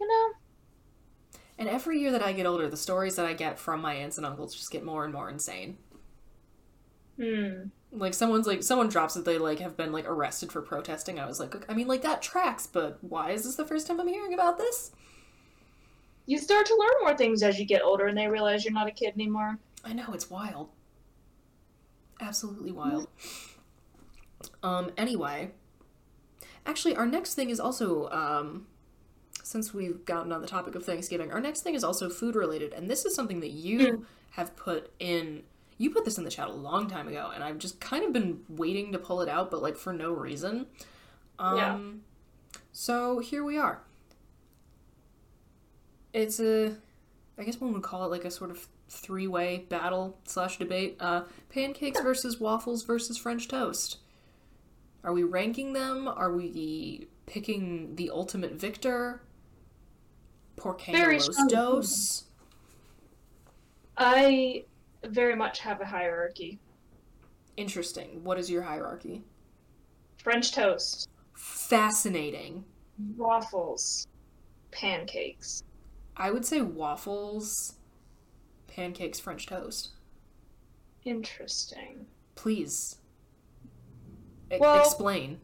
[0.00, 0.28] You know?
[1.58, 4.16] And every year that I get older, the stories that I get from my aunts
[4.16, 5.76] and uncles just get more and more insane.
[7.16, 7.68] Hmm.
[7.92, 11.20] Like someone's like someone drops that they like have been like arrested for protesting.
[11.20, 14.00] I was like, I mean, like that tracks, but why is this the first time
[14.00, 14.90] I'm hearing about this?
[16.26, 18.88] You start to learn more things as you get older and they realize you're not
[18.88, 19.58] a kid anymore.
[19.84, 20.70] I know it's wild,
[22.20, 23.06] absolutely wild.
[24.62, 24.90] Um.
[24.96, 25.52] Anyway,
[26.66, 28.66] actually, our next thing is also um.
[29.42, 32.72] Since we've gotten on the topic of Thanksgiving, our next thing is also food related,
[32.72, 35.42] and this is something that you have put in.
[35.76, 38.12] You put this in the chat a long time ago, and I've just kind of
[38.12, 40.66] been waiting to pull it out, but like for no reason.
[41.38, 42.60] Um, Yeah.
[42.72, 43.80] So here we are.
[46.12, 46.76] It's a,
[47.38, 50.96] I guess one would call it like a sort of three-way battle slash debate.
[51.00, 53.98] Uh, pancakes versus waffles versus French toast.
[55.02, 56.08] Are we ranking them?
[56.08, 59.22] Are we picking the ultimate victor?
[60.56, 62.24] Porque no Very dos?
[63.96, 64.64] I
[65.10, 66.58] very much have a hierarchy.
[67.56, 68.22] Interesting.
[68.24, 69.22] What is your hierarchy?
[70.22, 72.64] French toast, Fascinating.
[73.16, 74.06] waffles,
[74.70, 75.62] pancakes.
[76.16, 77.74] I would say waffles,
[78.68, 79.90] pancakes, French toast.
[81.04, 82.06] Interesting.
[82.34, 82.96] Please.
[84.52, 85.40] E- Well- explain.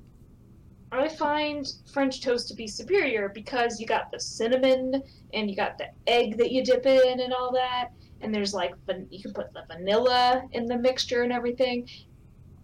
[0.92, 5.78] I find French toast to be superior because you got the cinnamon and you got
[5.78, 7.90] the egg that you dip in and all that,
[8.20, 8.74] and there's like
[9.10, 11.88] you can put the vanilla in the mixture and everything.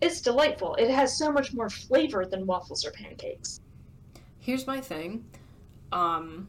[0.01, 0.75] It's delightful.
[0.75, 3.61] It has so much more flavor than waffles or pancakes.
[4.39, 5.25] Here's my thing.
[5.93, 6.49] Um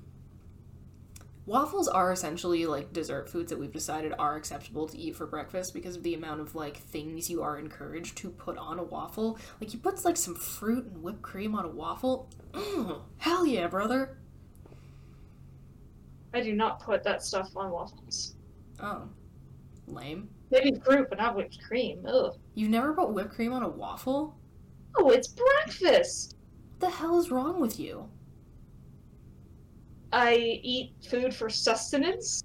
[1.46, 5.74] waffles are essentially like dessert foods that we've decided are acceptable to eat for breakfast
[5.74, 9.39] because of the amount of like things you are encouraged to put on a waffle.
[9.60, 12.30] Like you put like some fruit and whipped cream on a waffle.
[12.52, 14.17] Mm, hell yeah, brother.
[16.34, 18.36] I do not put that stuff on waffles.
[18.79, 19.09] Oh.
[19.87, 20.29] Lame.
[20.51, 22.05] Maybe fruit, but not whipped cream.
[22.07, 22.33] Ugh.
[22.55, 24.35] You've never put whipped cream on a waffle?
[24.97, 26.35] Oh, it's breakfast.
[26.79, 28.09] What the hell is wrong with you?
[30.13, 32.43] I eat food for sustenance.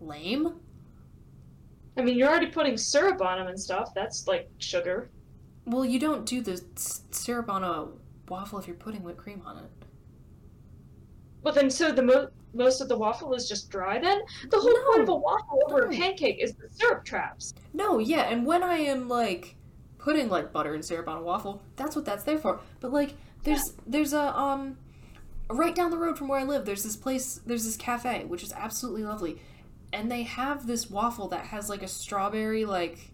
[0.00, 0.54] Lame?
[1.96, 3.90] I mean, you're already putting syrup on them and stuff.
[3.94, 5.10] That's like sugar.
[5.66, 7.88] Well, you don't do the s- syrup on a
[8.28, 9.70] waffle if you're putting whipped cream on it.
[11.42, 13.98] Well, then, so the mo- most of the waffle is just dry.
[13.98, 14.84] Then the whole No.
[14.90, 15.86] point of a waffle over No.
[15.88, 17.54] a pancake is the syrup traps.
[17.72, 19.56] No, yeah, and when I am like
[19.98, 22.60] putting like butter and syrup on a waffle, that's what that's there for.
[22.80, 24.78] But like there's there's a um
[25.48, 28.42] right down the road from where I live, there's this place, there's this cafe which
[28.42, 29.40] is absolutely lovely.
[29.92, 33.10] And they have this waffle that has like a strawberry like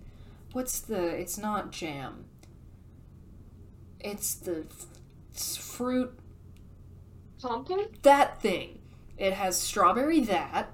[0.52, 2.24] what's the it's not jam.
[4.00, 4.86] It's the f-
[5.32, 6.18] it's fruit
[7.40, 7.86] Pumpkin.
[8.02, 8.75] that thing.
[9.18, 10.72] It has strawberry that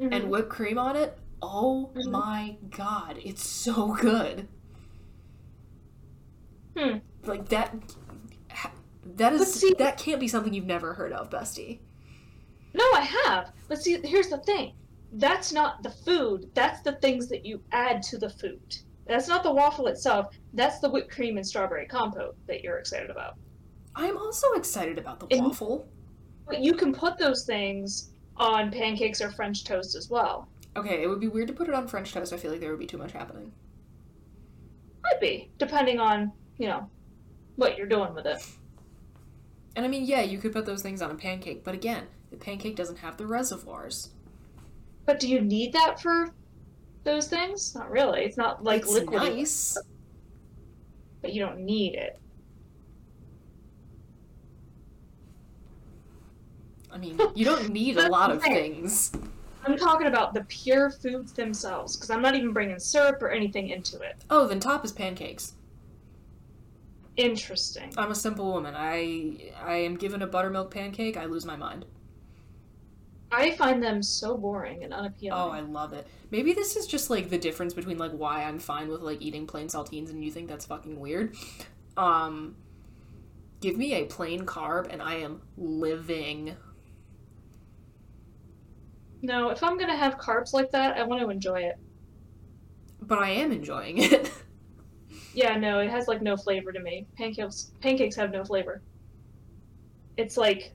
[0.00, 0.12] Mhm.
[0.14, 1.18] and whipped cream on it.
[1.42, 2.10] Oh Mhm.
[2.10, 4.48] my god, it's so good.
[6.76, 6.98] Hmm.
[7.24, 7.74] Like that
[9.16, 11.80] that is see, that can't be something you've never heard of, Bestie.
[12.72, 13.52] No, I have.
[13.68, 14.74] But see, here's the thing.
[15.12, 16.50] That's not the food.
[16.54, 18.76] That's the things that you add to the food.
[19.06, 20.34] That's not the waffle itself.
[20.54, 23.34] That's the whipped cream and strawberry compote that you're excited about.
[23.94, 25.86] I'm also excited about the And- waffle.
[26.46, 30.48] But you can put those things on pancakes or French toast as well.
[30.76, 32.32] Okay, it would be weird to put it on French toast.
[32.32, 33.52] I feel like there would be too much happening.
[35.02, 36.88] Might be, depending on, you know,
[37.56, 38.44] what you're doing with it.
[39.76, 42.36] And I mean, yeah, you could put those things on a pancake, but again, the
[42.36, 44.10] pancake doesn't have the reservoirs.
[45.06, 46.30] But do you need that for
[47.04, 47.74] those things?
[47.74, 48.22] Not really.
[48.22, 49.76] It's not like it's liquid, nice.
[51.22, 52.18] but you don't need it.
[56.94, 58.54] I mean, you don't need a lot of thing.
[58.54, 59.12] things.
[59.66, 63.70] I'm talking about the pure foods themselves, because I'm not even bringing syrup or anything
[63.70, 64.16] into it.
[64.30, 65.54] Oh, then top is pancakes.
[67.16, 67.92] Interesting.
[67.96, 68.74] I'm a simple woman.
[68.76, 71.84] I I am given a buttermilk pancake, I lose my mind.
[73.32, 75.40] I find them so boring and unappealing.
[75.40, 76.06] Oh, I love it.
[76.30, 79.46] Maybe this is just like the difference between like why I'm fine with like eating
[79.46, 81.34] plain saltines and you think that's fucking weird.
[81.96, 82.56] Um
[83.60, 86.54] give me a plain carb and I am living.
[89.24, 91.76] No, if I'm gonna have carbs like that, I want to enjoy it.
[93.00, 94.32] But I am enjoying it.
[95.34, 97.08] Yeah, no, it has like no flavor to me.
[97.16, 98.82] Pancakes pancakes have no flavor.
[100.16, 100.74] It's like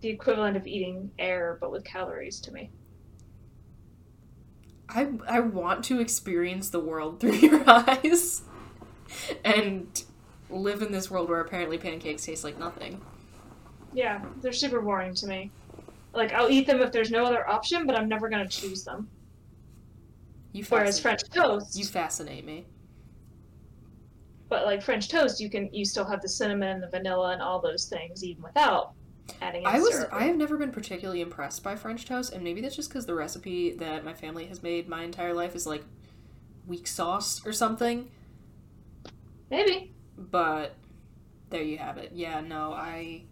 [0.00, 2.72] the equivalent of eating air but with calories to me.
[4.88, 8.42] I I want to experience the world through your eyes
[9.44, 10.02] and
[10.50, 13.00] live in this world where apparently pancakes taste like nothing.
[13.92, 15.52] Yeah, they're super boring to me.
[16.14, 19.08] Like I'll eat them if there's no other option, but I'm never gonna choose them.
[20.52, 22.66] You Whereas fascinate- French toast, you fascinate me.
[24.48, 27.40] but like French toast, you can you still have the cinnamon and the vanilla and
[27.40, 28.92] all those things even without
[29.40, 29.64] adding.
[29.66, 30.10] I was syrup.
[30.12, 33.14] I have never been particularly impressed by French toast, and maybe that's just because the
[33.14, 35.84] recipe that my family has made my entire life is like
[36.66, 38.10] weak sauce or something.
[39.50, 39.94] maybe.
[40.18, 40.74] But
[41.50, 42.12] there you have it.
[42.14, 43.22] Yeah, no, I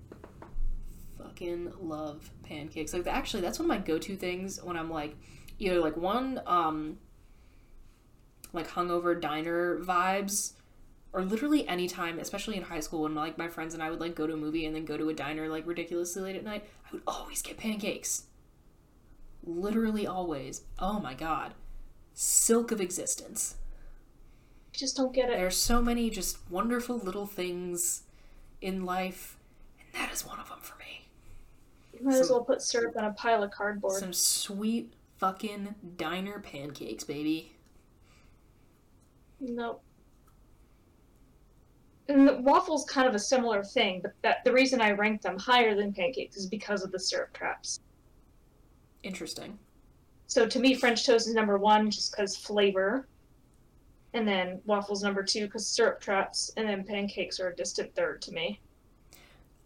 [1.40, 2.92] fucking love pancakes.
[2.92, 5.16] Like actually, that's one of my go-to things when I'm like
[5.58, 6.98] either like one um
[8.52, 10.54] like hungover diner vibes
[11.12, 14.14] or literally anytime, especially in high school when like my friends and I would like
[14.14, 16.64] go to a movie and then go to a diner like ridiculously late at night,
[16.86, 18.24] I would always get pancakes.
[19.42, 20.62] Literally always.
[20.78, 21.54] Oh my god.
[22.12, 23.56] Silk of existence.
[24.72, 25.36] I just don't get it.
[25.36, 28.02] There are so many just wonderful little things
[28.60, 29.36] in life,
[29.80, 30.79] and that is one of them for me.
[32.00, 34.00] You might as well put syrup on a pile of cardboard.
[34.00, 37.52] Some sweet fucking diner pancakes, baby.
[39.38, 39.82] Nope.
[42.08, 45.38] And the waffles kind of a similar thing, but that the reason I rank them
[45.38, 47.80] higher than pancakes is because of the syrup traps.
[49.02, 49.58] Interesting.
[50.26, 53.06] So to me, French toast is number one just because flavor,
[54.14, 58.22] and then waffles number two because syrup traps, and then pancakes are a distant third
[58.22, 58.58] to me.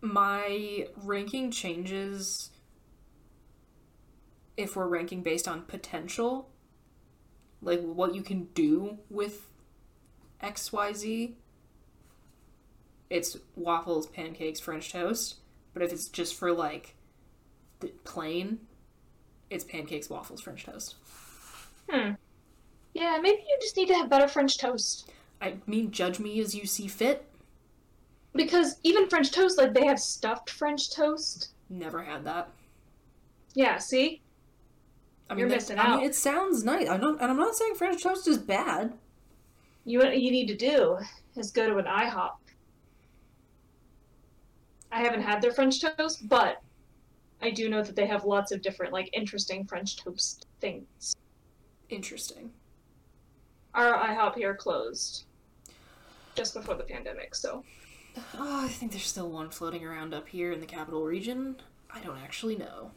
[0.04, 2.50] My ranking changes
[4.54, 6.50] if we're ranking based on potential,
[7.62, 9.48] like what you can do with
[10.42, 11.32] XYZ.
[13.08, 15.36] It's waffles, pancakes, French toast.
[15.72, 16.96] But if it's just for like
[17.80, 18.58] the plain,
[19.48, 20.96] it's pancakes, waffles, French toast.
[21.88, 22.10] Hmm.
[22.92, 25.10] Yeah, maybe you just need to have better French toast.
[25.40, 27.26] I mean, judge me as you see fit.
[28.34, 31.50] Because even French toast, like they have stuffed French toast.
[31.70, 32.50] Never had that.
[33.54, 34.20] Yeah, see?
[35.30, 36.02] I mean, You're that- missing I mean, out.
[36.04, 36.88] it sounds nice.
[36.88, 38.92] I'm not, and I'm not saying French toast is bad.
[39.84, 40.98] You what you need to do
[41.36, 42.32] is go to an IHOP.
[44.90, 46.60] I haven't had their French toast, but
[47.42, 51.14] I do know that they have lots of different like interesting French toast things.
[51.90, 52.50] Interesting.
[53.74, 55.24] Our IHOP here closed
[56.34, 57.64] just before the pandemic, so
[58.16, 61.56] Oh, I think there's still one floating around up here in the capital region.
[61.92, 62.90] I don't actually know.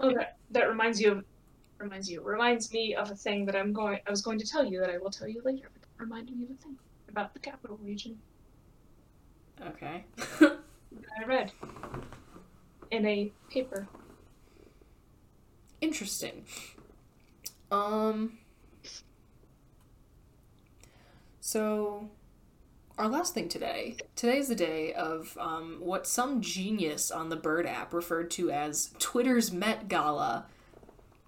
[0.00, 1.24] oh that that reminds you of
[1.78, 4.64] reminds you reminds me of a thing that I'm going I was going to tell
[4.64, 5.68] you that I will tell you later.
[5.72, 6.76] But reminded me of a thing
[7.08, 8.18] about the capital region
[9.68, 10.04] Okay.
[10.40, 10.60] that
[11.20, 11.52] I read
[12.90, 13.88] in a paper.
[15.80, 16.44] Interesting.
[17.70, 18.38] Um.
[21.40, 22.10] So,
[22.98, 23.96] our last thing today.
[24.14, 28.50] Today is the day of um, what some genius on the Bird app referred to
[28.50, 30.46] as Twitter's Met Gala.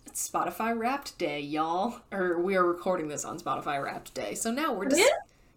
[0.07, 2.01] It's Spotify Wrapped Day, y'all.
[2.11, 4.35] Or we are recording this on Spotify Wrapped Day.
[4.35, 5.03] So now we're just.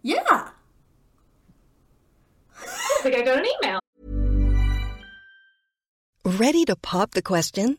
[0.02, 0.20] Yeah?
[0.20, 0.48] Yeah!
[2.60, 3.78] I think I got an email.
[6.24, 7.78] Ready to pop the question?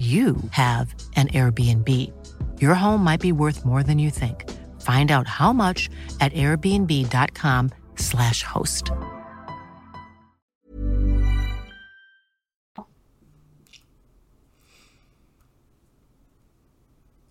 [0.00, 1.86] you have an Airbnb.
[2.58, 4.48] Your home might be worth more than you think.
[4.80, 5.90] Find out how much
[6.20, 8.90] at airbnb.com/slash host.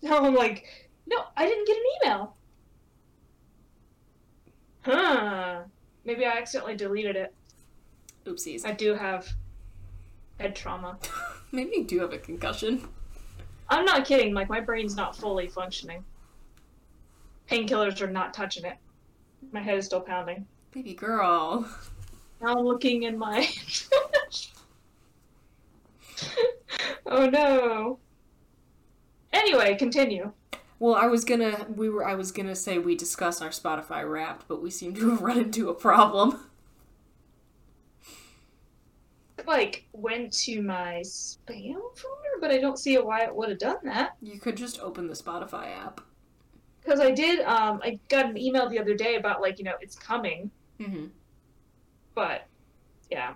[0.02, 0.66] No, I'm like,
[1.06, 2.36] no, I didn't get an email.
[4.82, 5.62] Huh.
[6.04, 7.34] Maybe I accidentally deleted it.
[8.26, 8.64] Oopsies.
[8.64, 9.28] I do have
[10.40, 10.98] head trauma.
[11.52, 12.88] Maybe you do have a concussion.
[13.68, 16.02] I'm not kidding, like my brain's not fully functioning.
[17.48, 18.76] Painkillers are not touching it.
[19.52, 20.46] My head is still pounding.
[20.72, 21.68] Baby girl.
[22.40, 23.46] Now I'm looking in my
[27.06, 27.98] Oh no.
[29.32, 30.32] Anyway, continue.
[30.78, 34.48] Well, I was gonna we were I was gonna say we discuss our Spotify Wrapped,
[34.48, 36.49] but we seem to have run into a problem.
[39.46, 43.78] Like went to my spam folder, but I don't see why it would have done
[43.84, 44.12] that.
[44.20, 46.00] You could just open the Spotify app.
[46.82, 49.74] Because I did, um, I got an email the other day about like you know
[49.80, 51.06] it's coming, Mm-hmm.
[52.14, 52.46] but
[53.10, 53.34] yeah.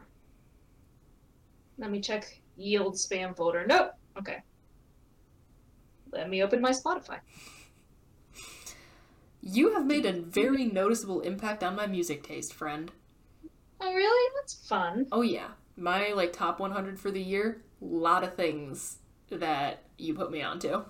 [1.78, 3.66] Let me check yield spam folder.
[3.66, 3.92] Nope.
[4.18, 4.38] Okay.
[6.12, 7.18] Let me open my Spotify.
[9.42, 12.90] You have made a very noticeable impact on my music taste, friend.
[13.80, 14.32] Oh really?
[14.40, 15.06] That's fun.
[15.12, 17.62] Oh yeah, my like top 100 for the year.
[17.82, 18.98] a lot of things
[19.30, 20.84] that you put me onto.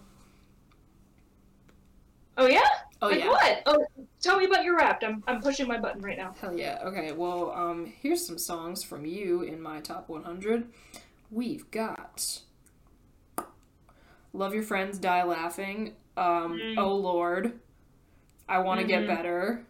[2.36, 2.62] Oh yeah?
[3.00, 3.28] Oh like yeah.
[3.28, 3.62] what?
[3.66, 3.86] Oh,
[4.20, 5.02] tell me about your rap.
[5.06, 6.34] I'm I'm pushing my button right now.
[6.40, 6.80] Hell yeah.
[6.84, 10.66] Okay, well, um, here's some songs from you in my top 100.
[11.30, 12.40] We've got
[14.32, 16.78] Love Your Friends, Die Laughing, um, Mm.
[16.78, 17.60] Oh Lord,
[18.48, 18.88] I Want to Mhm.
[18.88, 19.64] Get Better.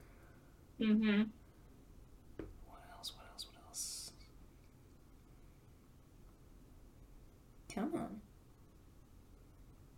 [0.80, 1.22] Mm-hmm.
[2.66, 3.12] What else?
[3.16, 3.46] What else?
[3.46, 4.12] What else?
[7.74, 8.20] Come on.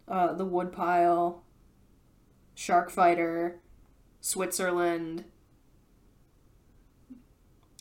[0.08, 1.42] Uh, The Woodpile,
[2.54, 3.58] Shark Fighter,
[4.20, 5.24] Switzerland,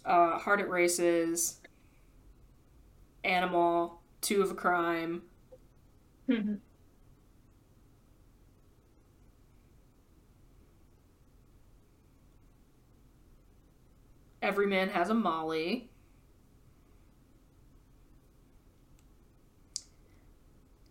[0.04, 1.60] uh, Heart at Races,
[3.24, 5.22] Animal, Two of a Crime.
[6.28, 6.56] Mm-hmm.
[14.42, 15.90] Every Man Has a Molly.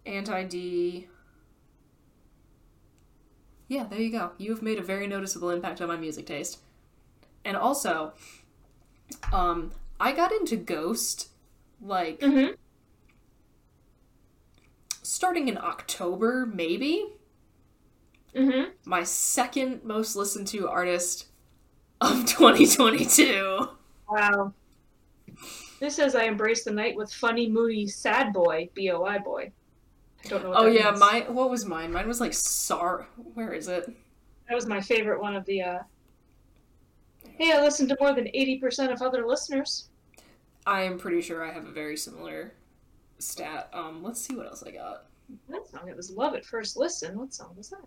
[0.06, 1.08] Anti D.
[3.68, 4.32] Yeah, there you go.
[4.38, 6.58] You have made a very noticeable impact on my music taste.
[7.44, 8.12] And also,
[9.32, 11.28] um, I got into Ghost
[11.80, 12.54] like Mm-hmm.
[15.02, 17.06] starting in October, maybe.
[18.34, 18.70] Mm-hmm.
[18.84, 21.26] My second most listened to artist
[22.00, 23.68] of 2022.
[24.08, 24.52] Wow.
[25.80, 29.52] This says I embrace the night with funny, moody, sad boy, B O I boy.
[30.24, 30.50] I don't know.
[30.50, 31.00] What Oh yeah, means.
[31.00, 31.92] my what was mine?
[31.92, 33.06] Mine was like Sar.
[33.34, 33.86] Where is it?
[34.48, 35.62] That was my favorite one of the.
[35.62, 35.78] uh
[37.38, 39.88] Hey, I listened to more than eighty percent of other listeners.
[40.66, 42.52] I am pretty sure I have a very similar
[43.18, 43.68] stat.
[43.72, 45.06] Um, let's see what else I got.
[45.48, 47.84] That song, it was "Love at First Listen." What song was that?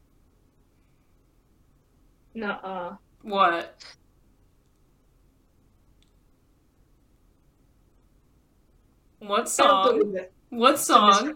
[2.36, 2.96] Nuh-uh.
[3.24, 3.84] What?
[9.20, 10.16] What song?
[10.50, 11.36] What song?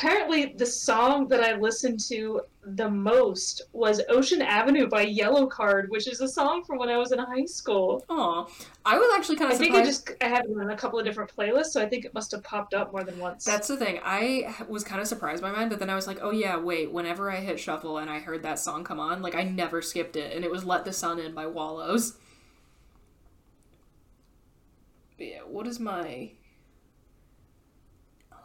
[0.00, 6.08] Apparently, the song that I listened to the most was Ocean Avenue by Yellowcard, which
[6.08, 8.02] is a song from when I was in high school.
[8.08, 8.48] Oh,
[8.86, 9.60] I was actually kind of.
[9.60, 9.74] I of think.
[9.74, 12.14] I just I had it on a couple of different playlists, so I think it
[12.14, 13.44] must have popped up more than once.
[13.44, 14.00] That's the thing.
[14.02, 16.90] I was kind of surprised by mine, but then I was like, oh yeah, wait.
[16.90, 20.16] Whenever I hit shuffle and I heard that song come on, like I never skipped
[20.16, 22.16] it, and it was "Let the Sun In" by Wallows.
[25.18, 26.30] But yeah, what is my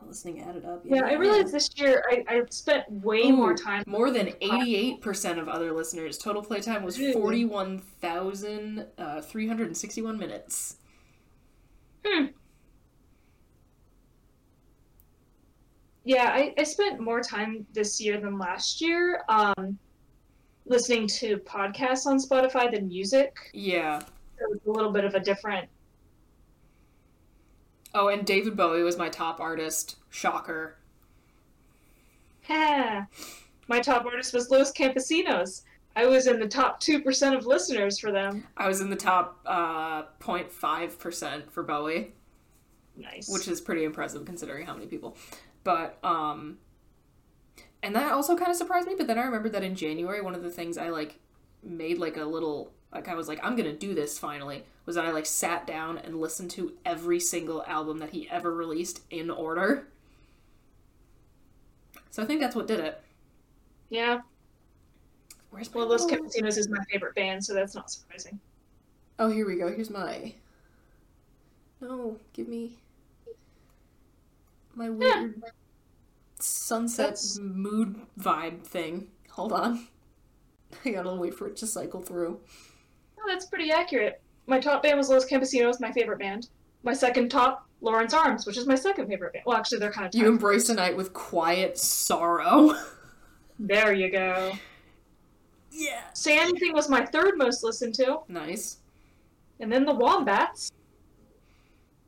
[0.08, 0.82] listening added up?
[0.86, 3.84] yeah, I realized this year I, I spent way more time.
[3.88, 6.18] More than eighty-eight percent of other listeners.
[6.18, 10.78] Total playtime was forty-one thousand uh, three hundred and sixty-one minutes.
[12.06, 12.26] Hmm.
[16.04, 19.78] Yeah, I, I spent more time this year than last year um,
[20.68, 23.36] listening to podcasts on Spotify than music.
[23.54, 24.02] Yeah.
[24.38, 25.68] It was a little bit of a different.
[27.96, 29.96] Oh, and David Bowie was my top artist.
[30.10, 30.76] Shocker.
[32.44, 33.08] Ha!
[33.70, 35.62] My top artist was Los Campesinos.
[35.96, 38.46] I was in the top 2% of listeners for them.
[38.58, 42.12] I was in the top uh, 0.5% for Bowie,
[42.98, 43.30] Nice.
[43.30, 45.16] which is pretty impressive considering how many people.
[45.64, 46.58] But, um,
[47.82, 48.96] and that also kind of surprised me.
[48.98, 51.18] But then I remembered that in January, one of the things I like
[51.64, 55.06] made like a little, like I was like, I'm gonna do this finally, was that
[55.06, 59.30] I like sat down and listened to every single album that he ever released in
[59.30, 59.88] order.
[62.12, 63.02] So I think that's what did it.
[63.90, 64.22] Yeah.
[65.50, 66.08] Where's my Well, Los oh.
[66.08, 68.40] Campesinos is my favorite band, so that's not surprising.
[69.20, 69.68] Oh, here we go.
[69.68, 70.34] Here's my.
[71.82, 72.78] No, give me
[74.76, 75.42] my weird
[76.40, 79.10] sunset That's- mood vibe thing.
[79.32, 79.88] Hold on.
[80.86, 82.40] I gotta wait for it to cycle through.
[83.20, 84.22] Oh, that's pretty accurate.
[84.48, 86.50] My top band was Los Campesinos, my favorite band.
[86.84, 89.44] My second top, Lawrence Arms, which is my second favorite band.
[89.48, 92.76] Well, actually, they're kind of You embrace a night with quiet sorrow.
[93.58, 94.52] There you go.
[95.72, 96.02] yeah.
[96.14, 98.78] Say Anything was my third most listened to, Nice.
[99.62, 100.70] and then the Wombats,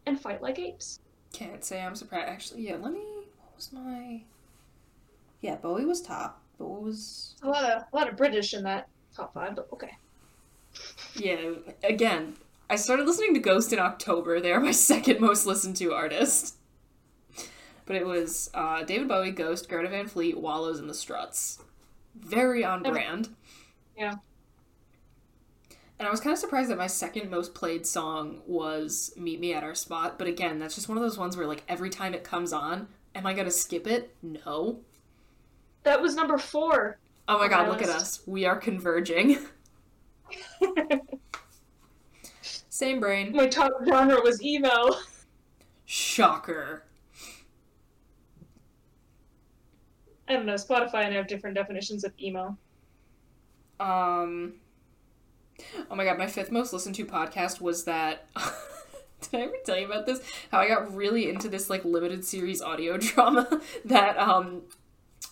[0.06, 1.00] and Fight Like Apes.
[1.34, 2.28] Can't say I'm surprised.
[2.30, 2.76] Actually, yeah.
[2.76, 3.00] Let me.
[3.00, 4.22] What was my?
[5.42, 6.42] Yeah, Bowie was top.
[6.58, 7.36] But what was?
[7.44, 9.92] A lot of a lot of British in that top five, but okay.
[11.16, 11.54] Yeah,
[11.84, 12.36] again,
[12.70, 14.40] I started listening to Ghost in October.
[14.40, 16.56] They are my second most listened to artist.
[17.86, 21.60] But it was uh, David Bowie, Ghost, Greta Van Fleet, Wallows, and the Struts.
[22.16, 23.30] Very on brand.
[23.98, 24.16] Yeah.
[26.00, 29.54] And I was kind of surprised that my second most played song was Meet Me
[29.54, 30.20] at Our Spot.
[30.20, 32.88] But again, that's just one of those ones where, like, every time it comes on,
[33.16, 34.14] am I going to skip it?
[34.22, 34.82] No.
[35.84, 36.98] That was number four.
[37.28, 38.22] Oh my god, my look at us.
[38.26, 39.38] We are converging.
[42.70, 43.36] Same brain.
[43.36, 44.92] My top genre was emo.
[45.86, 46.84] Shocker.
[50.28, 50.56] I don't know.
[50.56, 52.58] Spotify and I have different definitions of emo.
[53.80, 54.56] Um.
[55.90, 58.28] Oh my god, my fifth most listened to podcast was that.
[59.22, 60.22] Did I ever tell you about this?
[60.52, 64.64] How I got really into this like limited series audio drama that um,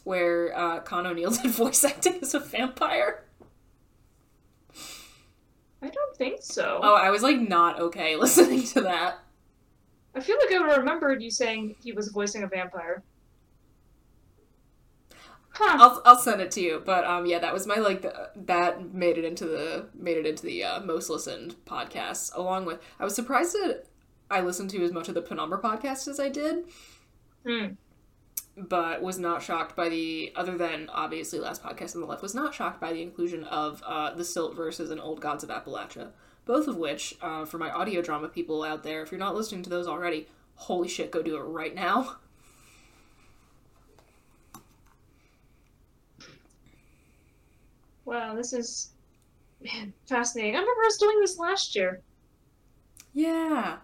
[0.03, 3.24] where uh, Con O'Neill did voice acting as a vampire.
[5.81, 6.79] I don't think so.
[6.81, 9.19] Oh, I was like not okay listening to that.
[10.15, 13.03] I feel like I remembered you saying he was voicing a vampire.
[15.49, 15.77] Huh.
[15.79, 18.93] I'll I'll send it to you, but um, yeah, that was my like the, that
[18.93, 22.33] made it into the made it into the uh, most listened podcasts.
[22.35, 23.85] Along with, I was surprised that
[24.29, 26.65] I listened to as much of the Penumbra podcast as I did.
[27.45, 27.67] Hmm.
[28.57, 32.33] But was not shocked by the other than obviously last podcast on the left was
[32.33, 36.11] not shocked by the inclusion of uh, the Silt Verses and Old Gods of Appalachia,
[36.45, 39.61] both of which uh, for my audio drama people out there, if you're not listening
[39.63, 42.15] to those already, holy shit, go do it right now.
[48.05, 48.91] Wow, this is
[49.61, 50.55] man fascinating.
[50.55, 52.01] I remember us doing this last year.
[53.13, 53.77] Yeah,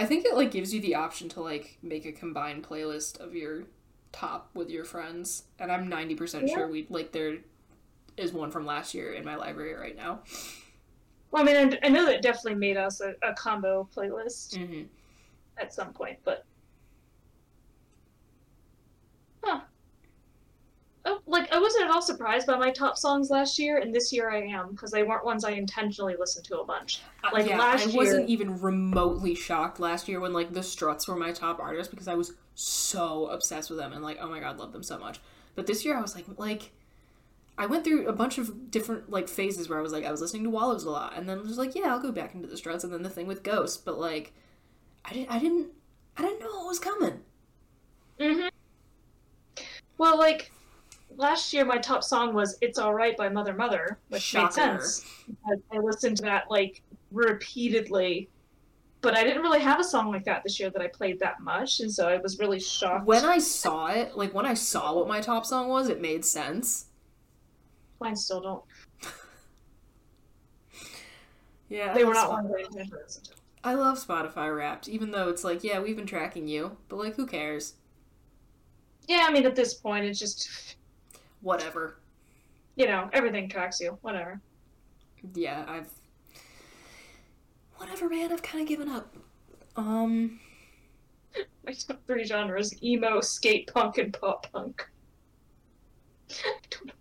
[0.00, 3.34] I think it like gives you the option to like make a combined playlist of
[3.34, 3.64] your
[4.12, 7.36] top with your friends, and I'm ninety percent sure we like there
[8.16, 10.20] is one from last year in my library right now.
[11.30, 14.82] Well, I mean, I, I know that definitely made us a, a combo playlist Mm-hmm.
[15.58, 16.44] at some point, but
[19.42, 19.60] huh.
[21.12, 24.12] Oh, like I wasn't at all surprised by my top songs last year, and this
[24.12, 27.00] year I am because they weren't ones I intentionally listened to a bunch.
[27.32, 31.08] Like Uh, yeah, last I wasn't even remotely shocked last year when like the Struts
[31.08, 34.38] were my top artist because I was so obsessed with them and like oh my
[34.38, 35.18] god, love them so much.
[35.56, 36.70] But this year I was like like
[37.58, 40.20] I went through a bunch of different like phases where I was like I was
[40.20, 42.46] listening to Wallows a lot and then I was like yeah I'll go back into
[42.46, 44.32] the Struts and then the thing with Ghost but like
[45.04, 45.68] I didn't I didn't
[46.16, 47.20] I didn't know it was coming.
[48.20, 48.48] Mm-hmm.
[50.00, 50.50] Well, like
[51.20, 54.44] last year, my top song was "It's All Right" by Mother Mother, which Shocker.
[54.46, 54.52] made
[54.82, 55.04] sense.
[55.26, 58.28] because I listened to that like repeatedly,
[59.00, 61.40] but I didn't really have a song like that this year that I played that
[61.40, 63.06] much, and so I was really shocked.
[63.06, 66.24] When I saw it, like when I saw what my top song was, it made
[66.24, 66.86] sense.
[68.00, 68.64] Mine still don't.
[71.68, 73.30] Yeah, They were not Spot- ones I listen to.
[73.62, 77.14] I love Spotify Wrapped, even though it's like, yeah, we've been tracking you, but like,
[77.14, 77.74] who cares?
[79.06, 80.76] Yeah, I mean, at this point, it's just
[81.40, 82.00] Whatever.
[82.76, 83.98] you know everything tracks you.
[84.02, 84.40] Whatever.
[85.34, 85.90] Yeah, I've.
[87.76, 88.32] Whatever, man.
[88.32, 89.14] I've kind of given up.
[89.76, 90.38] Um.
[91.64, 94.86] My top three genres: emo, skate punk, and pop punk.
[96.30, 96.34] I
[96.70, 96.92] don't know.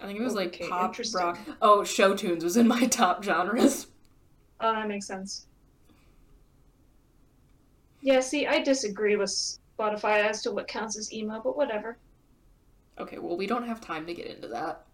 [0.00, 1.38] I think it was like Okay, pop rock.
[1.62, 3.86] Oh, show tunes was in my top genres.
[4.60, 5.46] Oh, that makes sense.
[8.02, 9.30] Yeah, see, I disagree with
[9.78, 11.98] Spotify as to what counts as emo, but whatever.
[12.98, 14.86] Okay, well, we don't have time to get into that.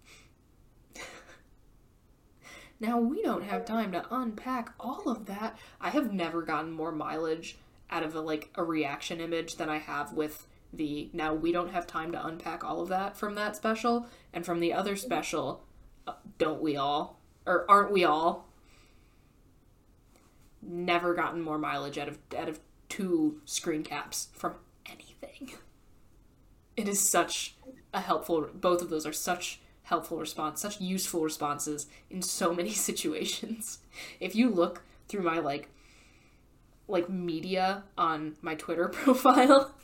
[2.80, 5.58] now, we don't have time to unpack all of that.
[5.80, 7.58] I have never gotten more mileage
[7.90, 11.72] out of a like a reaction image than I have with the now we don't
[11.72, 15.64] have time to unpack all of that from that special and from the other special
[16.06, 18.48] uh, don't we all or aren't we all
[20.62, 24.54] never gotten more mileage out of out of two screen caps from
[24.90, 25.56] anything.
[26.76, 27.54] It is such
[27.92, 32.70] a helpful both of those are such helpful response such useful responses in so many
[32.88, 33.78] situations.
[34.20, 35.68] If you look through my like
[36.88, 39.74] like media on my twitter profile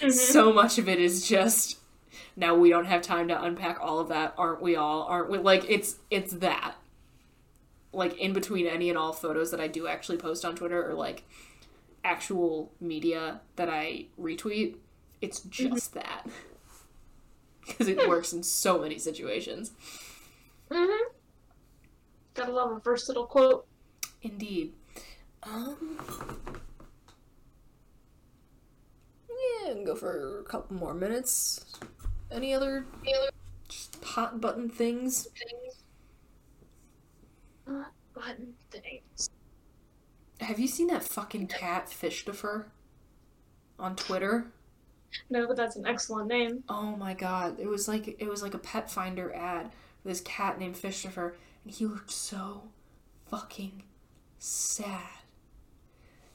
[0.00, 0.10] mm-hmm.
[0.10, 1.78] so much of it is just
[2.36, 5.02] now we don't have time to unpack all of that aren't we all?
[5.02, 6.74] Aren't we like it's it's that.
[7.92, 10.94] Like in between any and all photos that i do actually post on twitter or
[10.94, 11.24] like
[12.04, 14.76] actual media that i retweet
[15.20, 16.26] it's just that
[17.66, 19.72] because it works in so many situations
[20.70, 21.12] Mm-hmm.
[22.34, 23.66] Gotta love a versatile quote.
[24.22, 24.72] indeed
[25.42, 25.98] um
[29.28, 31.64] yeah can go for a couple more minutes
[32.30, 32.86] any other
[33.68, 35.28] just hot button things
[37.66, 39.02] Hot button things.
[40.42, 42.66] Have you seen that fucking cat Fishtopher
[43.78, 44.52] on twitter
[45.30, 46.64] No, but that's an excellent name.
[46.68, 49.70] Oh my god, it was like it was like a pet finder ad
[50.02, 51.34] for this cat named Fishtopher,
[51.64, 52.64] and he looked so
[53.26, 53.82] fucking
[54.38, 55.00] sad.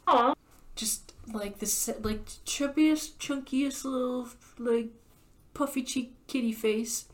[0.08, 0.34] Aw.
[0.76, 4.89] Just like this, like chubbiest, chunkiest little like
[5.53, 7.05] puffy cheek kitty face,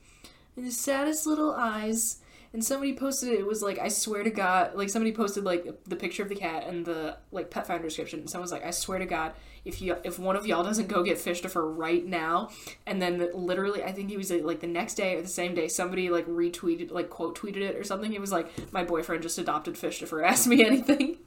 [0.56, 2.18] and the saddest little eyes.
[2.54, 3.40] And somebody posted it.
[3.40, 6.36] It was like, I swear to God, like somebody posted like the picture of the
[6.36, 8.20] cat and the like pet finder description.
[8.20, 9.34] And someone was like, I swear to God,
[9.66, 12.50] if you if one of y'all doesn't go get Fishtopher right now,
[12.86, 15.68] and then literally, I think he was like the next day or the same day,
[15.68, 18.14] somebody like retweeted, like quote tweeted it or something.
[18.14, 20.24] It was like, my boyfriend just adopted Fishtopher.
[20.28, 21.18] Ask me anything.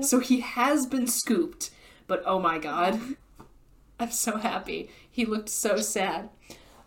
[0.00, 1.70] So he has been scooped,
[2.08, 3.00] but oh my god.
[4.00, 4.90] I'm so happy.
[5.08, 6.30] He looked so sad.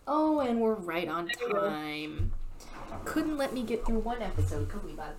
[0.05, 2.33] Oh, and we're right on time.
[3.05, 5.13] Couldn't let me get through one episode, could we, bud?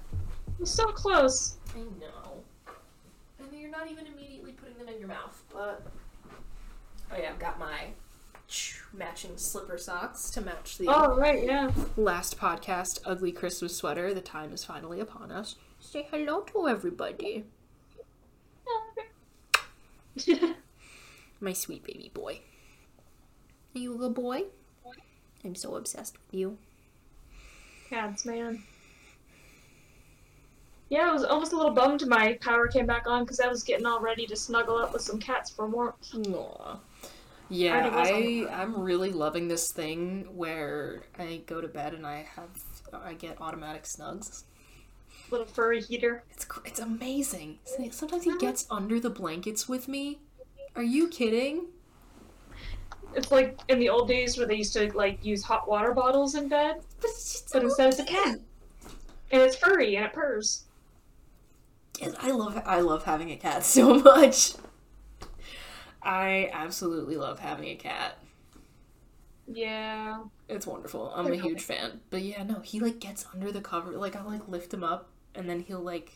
[0.59, 1.57] You're so close.
[1.75, 2.43] I know.
[3.41, 5.87] And you're not even immediately putting them in your mouth, but.
[7.13, 7.89] Oh, yeah, I've got my
[8.93, 11.71] matching slipper socks to match the Oh, right, yeah.
[11.97, 14.13] last podcast, Ugly Christmas Sweater.
[14.15, 15.57] The time is finally upon us.
[15.81, 17.45] Say hello to everybody.
[21.41, 22.41] My sweet baby boy.
[23.75, 24.45] Are you a good boy?
[25.45, 26.59] I'm so obsessed with you.
[27.89, 28.63] Cats, man.
[30.91, 33.63] Yeah, I was almost a little bummed my power came back on because I was
[33.63, 36.15] getting all ready to snuggle up with some cats for warmth.
[36.15, 36.79] Aw.
[37.51, 42.27] Yeah, on I I'm really loving this thing where I go to bed and I
[42.37, 42.49] have
[42.93, 44.45] I get automatic snugs.
[45.31, 46.25] Little furry heater.
[46.31, 47.59] It's it's amazing.
[47.91, 48.39] Sometimes he uh-huh.
[48.39, 50.21] gets under the blankets with me.
[50.75, 51.67] Are you kidding?
[53.19, 56.37] It's like in the old days where they used to like use hot water bottles
[56.37, 58.39] in bed, But, it's just but instead it's a cat.
[59.31, 60.65] And it's furry and it purrs.
[61.99, 64.53] Yes, I love I love having a cat so much.
[66.01, 68.19] I absolutely love having a cat.
[69.49, 70.23] Yeah.
[70.49, 71.13] It's wonderful.
[71.15, 72.01] I'm a huge fan.
[72.11, 73.93] But yeah, no, he like gets under the cover.
[73.93, 76.13] Like I'll like lift him up and then he'll like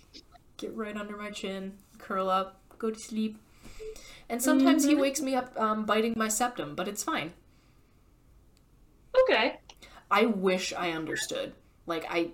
[0.57, 3.38] get right under my chin, curl up, go to sleep.
[4.29, 7.33] And sometimes he wakes me up um, biting my septum, but it's fine.
[9.23, 9.59] Okay.
[10.11, 11.55] I wish I understood.
[11.87, 12.31] Like I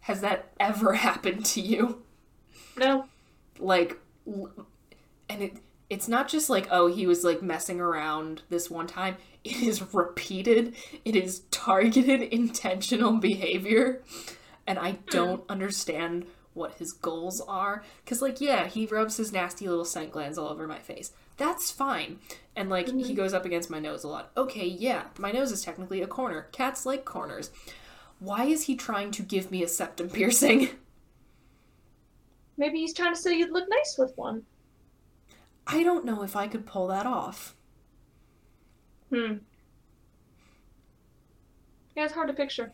[0.00, 2.02] has that ever happened to you?
[2.76, 3.06] No.
[3.58, 5.56] Like, and it
[5.90, 9.16] it's not just like oh he was like messing around this one time.
[9.44, 10.74] It is repeated.
[11.04, 14.02] It is targeted, intentional behavior,
[14.66, 17.82] and I don't understand what his goals are.
[18.06, 21.12] Cause like yeah, he rubs his nasty little scent glands all over my face.
[21.36, 22.18] That's fine.
[22.54, 24.30] And like he goes up against my nose a lot.
[24.36, 26.48] Okay, yeah, my nose is technically a corner.
[26.52, 27.50] Cats like corners.
[28.18, 30.68] Why is he trying to give me a septum piercing?
[32.56, 34.42] Maybe he's trying to say you'd look nice with one.
[35.66, 37.56] I don't know if I could pull that off.
[39.10, 39.38] Hmm.
[41.96, 42.72] Yeah, it's hard to picture.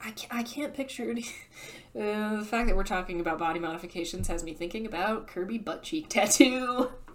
[0.00, 1.24] I can't, I can't picture it.
[1.96, 5.82] Uh, the fact that we're talking about body modifications has me thinking about Kirby butt
[5.82, 6.90] cheek tattoo.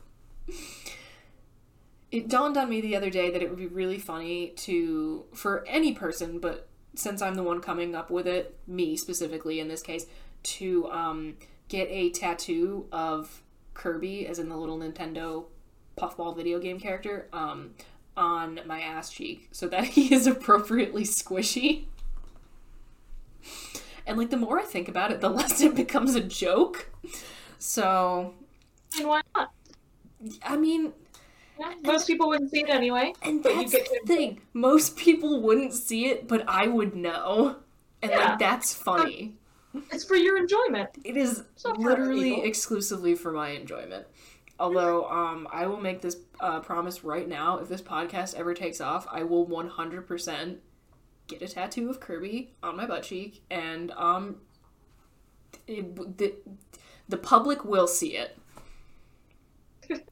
[2.11, 5.65] It dawned on me the other day that it would be really funny to, for
[5.65, 9.81] any person, but since I'm the one coming up with it, me specifically in this
[9.81, 10.05] case,
[10.43, 11.37] to um,
[11.69, 13.41] get a tattoo of
[13.73, 15.45] Kirby, as in the little Nintendo
[15.95, 17.71] puffball video game character, um,
[18.17, 21.85] on my ass cheek so that he is appropriately squishy.
[24.05, 26.91] And like the more I think about it, the less it becomes a joke.
[27.57, 28.33] So,
[28.97, 29.51] And why not?
[30.43, 30.93] I mean,
[31.59, 33.13] Yeah, most people wouldn't see it anyway.
[33.21, 34.41] and but you that's get the thing.
[34.53, 37.57] Most people wouldn't see it, but I would know.
[38.01, 38.29] And Yeah.
[38.29, 39.35] like that's funny.
[39.91, 40.89] It's for your enjoyment.
[41.03, 44.05] It is not for other literally exclusively for my enjoyment.
[44.59, 48.81] Although um, I will make this uh, promise right now: if this podcast ever takes
[48.81, 50.59] off, I will one hundred percent
[51.27, 54.37] get a tattoo of Kirby on my butt cheek, and um,
[55.67, 56.33] it, the
[57.09, 58.37] the public will see it.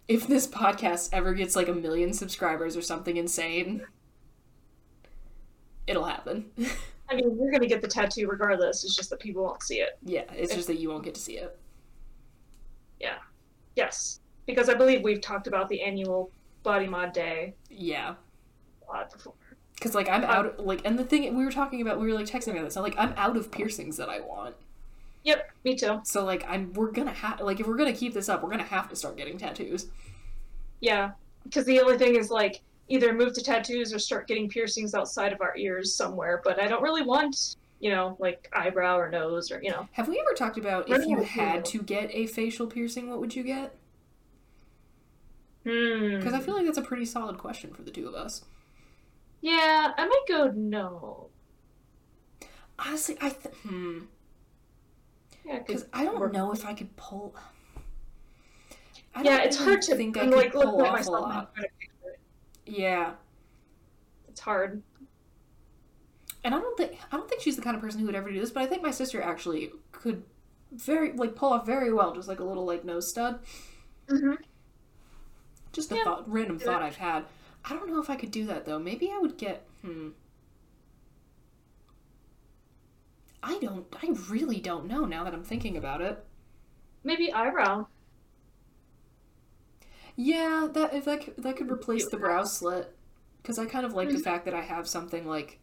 [0.08, 3.82] If this podcast ever gets like a million subscribers or something insane,
[5.88, 6.46] it'll happen.
[7.10, 8.84] I mean, you're gonna get the tattoo regardless.
[8.84, 9.98] It's just that people won't see it.
[10.04, 11.58] yeah, it's just that you won't get to see it.
[13.00, 13.18] Yeah.
[13.76, 14.20] Yes.
[14.46, 16.32] Because I believe we've talked about the annual
[16.64, 18.16] Body Mod Day Yeah.
[18.88, 19.34] a lot before.
[19.80, 22.26] Cause like I'm out like and the thing we were talking about we were like
[22.26, 22.76] texting about this.
[22.76, 24.56] I'm like I'm out of piercings that I want.
[25.24, 26.00] Yep, me too.
[26.04, 28.64] So like I'm we're gonna have like if we're gonna keep this up, we're gonna
[28.64, 29.88] have to start getting tattoos.
[30.80, 31.12] Yeah.
[31.44, 35.34] Because the only thing is like either move to tattoos or start getting piercings outside
[35.34, 36.42] of our ears somewhere.
[36.44, 39.88] But I don't really want, you know, like eyebrow or nose or you know.
[39.94, 43.36] Have we ever talked about if you had to get a facial piercing, what would
[43.36, 43.76] you get?
[45.66, 46.18] Hmm.
[46.18, 48.46] Because I feel like that's a pretty solid question for the two of us.
[49.42, 51.30] Yeah, I might go no.
[52.78, 54.00] Honestly, I th- hmm
[55.46, 57.36] Yeah, because I don't know if I could pull.
[59.16, 61.56] I yeah, it's hard to think I could like pull off a myself and lot.
[61.56, 62.20] try to picture it.
[62.66, 63.14] Yeah,
[64.28, 64.84] It's hard.
[66.44, 68.32] and I don't think I don't think she's the kind of person who would ever
[68.32, 70.24] do this, but I think my sister actually could
[70.72, 73.40] very like pull off very well, just like a little like nose stud.
[74.08, 74.34] Mm-hmm.
[75.74, 76.04] Just a Yeah.
[76.04, 77.26] thought, random thought I've had.
[77.66, 78.80] I don't know if I could do that though.
[78.80, 79.66] Maybe I would get.
[79.84, 80.10] Hmm.
[83.42, 83.86] I don't.
[84.02, 86.24] I really don't know now that I'm thinking about it.
[87.04, 87.88] Maybe eyebrow.
[90.16, 92.94] Yeah, that if that could, that could replace the brow slit,
[93.42, 94.22] because I kind of like the hmm.
[94.22, 95.60] fact that I have something like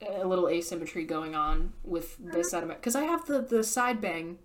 [0.00, 2.50] a little asymmetry going on with this hmm.
[2.50, 4.38] side of my because I have the the side bang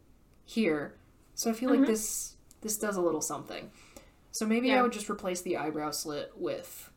[0.45, 0.95] here,
[1.35, 1.91] so I feel like mm-hmm.
[1.91, 3.71] this this does a little something.
[4.31, 6.89] So maybe I would just replace the eyebrow slit with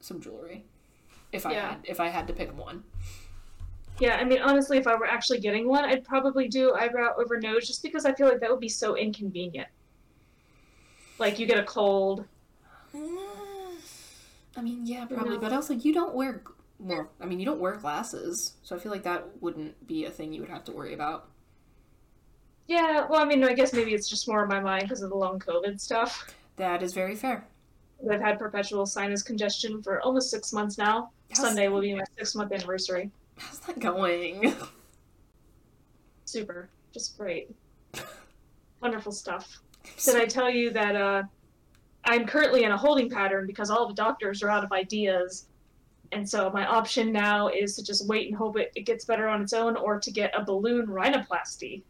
[0.00, 0.64] some jewelry,
[1.32, 1.70] if I Yeah.
[1.70, 2.84] had if I had to pick one.
[4.00, 7.40] Yeah, I mean, honestly, if I were actually getting one, I'd probably do eyebrow over
[7.40, 9.68] nose just because I feel like that would be so inconvenient.
[11.18, 12.24] Like, you get a cold.
[12.94, 15.40] I mean, yeah, probably, know.
[15.40, 16.42] but also you don't wear
[16.78, 17.10] well.
[17.20, 20.32] I mean, you don't wear glasses, so I feel like that wouldn't be a thing
[20.32, 21.28] you would have to worry about.
[22.68, 25.10] Yeah, well, I mean, I guess maybe it's just more in my mind because of
[25.10, 26.34] the long COVID stuff.
[26.56, 27.46] That is very fair.
[28.10, 31.10] I've had perpetual sinus congestion for almost six months now.
[31.32, 33.10] Sunday will be my six month anniversary.
[33.38, 34.54] How's that going?
[36.24, 36.68] Super.
[36.92, 37.50] Just great.
[38.82, 39.60] Wonderful stuff.
[40.04, 41.22] Did I tell you that uh,
[42.04, 45.46] I'm currently in a holding pattern because all the doctors are out of ideas?
[46.12, 49.28] And so my option now is to just wait and hope it, it gets better
[49.28, 51.82] on its own or to get a balloon rhinoplasty,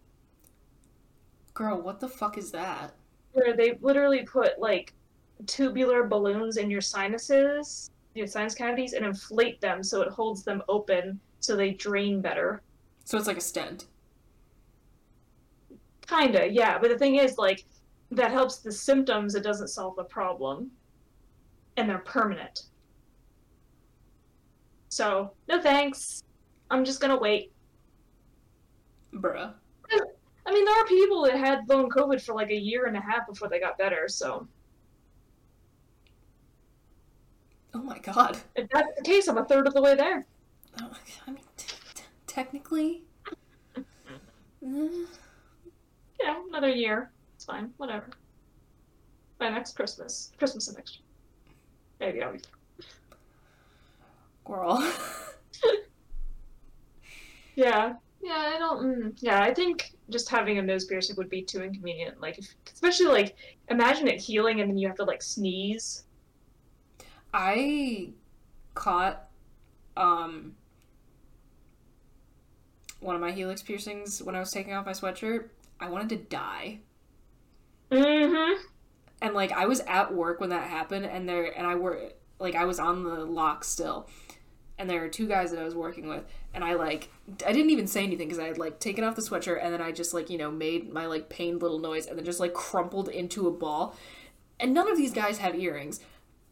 [1.55, 2.95] Girl, what the fuck is that?
[3.33, 4.93] where they literally put like
[5.47, 10.63] tubular balloons in your sinuses, your sinus cavities, and inflate them so it holds them
[10.69, 12.63] open so they drain better.
[13.05, 13.87] So it's like a stent.
[16.07, 16.79] Kinda, yeah.
[16.79, 17.65] But the thing is, like,
[18.11, 19.35] that helps the symptoms.
[19.35, 20.71] It doesn't solve the problem,
[21.77, 22.65] and they're permanent.
[24.89, 26.23] So, no thanks.
[26.71, 27.53] I'm just gonna wait.
[29.15, 29.53] Bruh.
[30.47, 33.01] I mean, there are people that had long COVID for like a year and a
[33.01, 34.09] half before they got better.
[34.09, 34.49] So
[37.75, 38.39] Oh my god.
[38.57, 40.27] if that's the case, I'm a third of the way there.
[40.81, 40.91] Oh,
[41.27, 43.03] I mean, t- t- technically.
[44.61, 45.07] You
[46.25, 47.11] know, another year.
[47.37, 47.73] It's fine.
[47.77, 48.09] Whatever.
[49.39, 51.05] By next Christmas, Christmas of next year,
[52.01, 52.41] maybe I'll be.
[54.45, 54.95] girl.
[57.55, 58.53] Yeah, yeah.
[58.55, 58.85] I don't.
[58.85, 62.21] Mm, yeah, I think just having a nose piercing would be too inconvenient.
[62.21, 63.35] Like, if, especially like,
[63.69, 66.05] imagine it healing and then you have to like sneeze.
[67.35, 68.11] I
[68.75, 69.29] caught
[69.97, 70.55] um
[73.01, 75.49] one of my helix piercings when I was taking off my sweatshirt.
[75.81, 76.81] I wanted to die.
[77.91, 78.63] Mm-hmm.
[79.21, 82.55] And like I was at work when that happened and there and I were like
[82.55, 84.09] I was on the lock still.
[84.81, 86.25] And there were two guys that I was working with
[86.55, 87.11] and I like
[87.47, 89.83] I didn't even say anything because I had like taken off the sweatshirt and then
[89.83, 92.55] I just like, you know, made my like pained little noise and then just like
[92.55, 93.97] crumpled into a ball.
[94.61, 96.01] And none of these guys have earrings.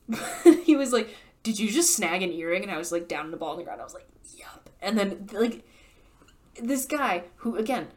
[0.64, 3.30] he was like, "Did you just snag an earring?" And I was like, down in
[3.32, 3.80] the ball on the ground.
[3.80, 5.64] I was like, "Yup." And then like
[6.62, 7.88] this guy who again,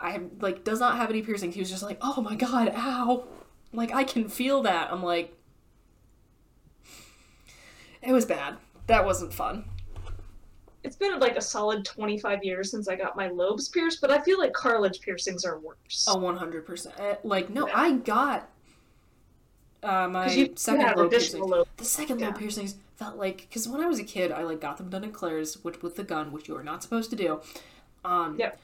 [0.00, 1.54] I have like does not have any piercings.
[1.54, 3.24] He was just like, "Oh my god, ow!"
[3.72, 4.92] Like I can feel that.
[4.92, 5.36] I'm like,
[8.02, 8.56] it was bad.
[8.86, 9.64] That wasn't fun.
[10.84, 14.20] It's been like a solid 25 years since I got my lobes pierced, but I
[14.20, 16.06] feel like cartilage piercings are worse.
[16.08, 16.96] Oh, 100 percent.
[17.24, 18.48] Like no, I got
[19.82, 21.42] uh, my you second have lobe piercing.
[21.44, 22.26] lobe- The second yeah.
[22.26, 25.04] lobe piercings felt like because when I was a kid, I like got them done
[25.04, 27.40] in Claire's, which with the gun, which you are not supposed to do.
[28.04, 28.58] Um, Yep.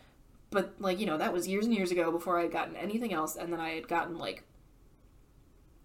[0.50, 3.12] But like you know, that was years and years ago before I had gotten anything
[3.12, 4.44] else, and then I had gotten like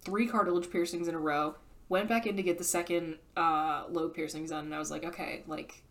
[0.02, 1.54] three cartilage piercings in a row.
[1.88, 5.04] Went back in to get the second uh, lobe piercings done, and I was like,
[5.04, 5.82] okay, like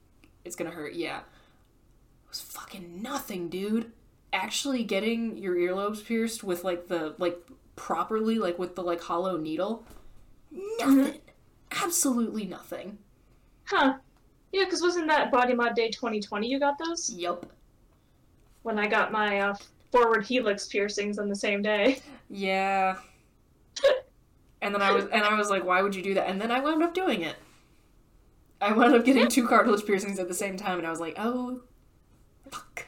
[0.44, 0.94] it's gonna hurt.
[0.94, 3.92] Yeah, it was fucking nothing, dude.
[4.32, 7.38] Actually, getting your earlobes pierced with like the like
[7.76, 9.86] properly, like with the like hollow needle,
[10.80, 11.20] nothing.
[11.72, 12.98] Absolutely nothing.
[13.66, 13.98] Huh.
[14.52, 17.10] Yeah, because wasn't that Body Mod Day 2020 you got those?
[17.12, 17.46] Yup.
[18.64, 19.56] When I got my uh,
[19.92, 22.00] forward helix piercings on the same day.
[22.36, 22.96] Yeah.
[24.64, 26.28] and then I was and I was like, why would you do that?
[26.28, 27.36] And then I wound up doing it.
[28.60, 31.14] I wound up getting two cartilage piercings at the same time, and I was like,
[31.20, 31.62] oh,
[32.50, 32.88] fuck.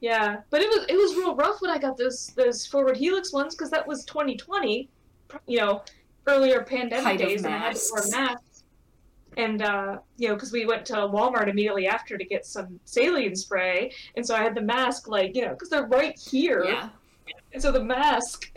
[0.00, 3.32] Yeah, but it was it was real rough when I got those those forward helix
[3.32, 4.88] ones because that was 2020,
[5.48, 5.82] you know,
[6.28, 8.53] earlier pandemic Height days, and I had to wear masks.
[9.36, 13.34] And uh, you know, because we went to Walmart immediately after to get some saline
[13.36, 16.88] spray, and so I had the mask like you know, because they're right here, Yeah.
[17.52, 18.50] and so the mask.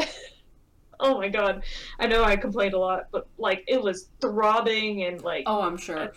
[0.99, 1.63] oh my god,
[1.99, 5.77] I know I complained a lot, but like it was throbbing and like Oh, I'm
[5.77, 6.11] sure.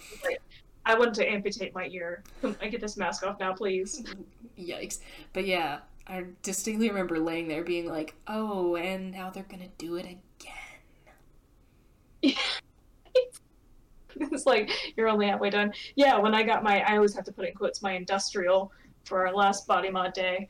[0.86, 2.22] I wanted to amputate my ear.
[2.40, 4.02] Can I get this mask off now, please?
[4.58, 5.00] Yikes.
[5.34, 9.96] But yeah, I distinctly remember laying there being like, oh, and now they're gonna do
[9.96, 10.06] it
[12.22, 12.34] again.
[14.20, 15.72] it's like you're only halfway done.
[15.96, 18.72] Yeah, when I got my, I always have to put in quotes my industrial
[19.04, 20.48] for our last body mod day.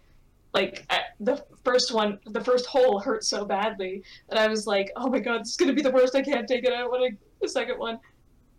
[0.53, 4.91] Like I, the first one, the first hole hurt so badly that I was like,
[4.97, 6.17] "Oh my god, this is gonna be the worst.
[6.17, 6.73] I can't take it.
[6.73, 8.01] I want the second one."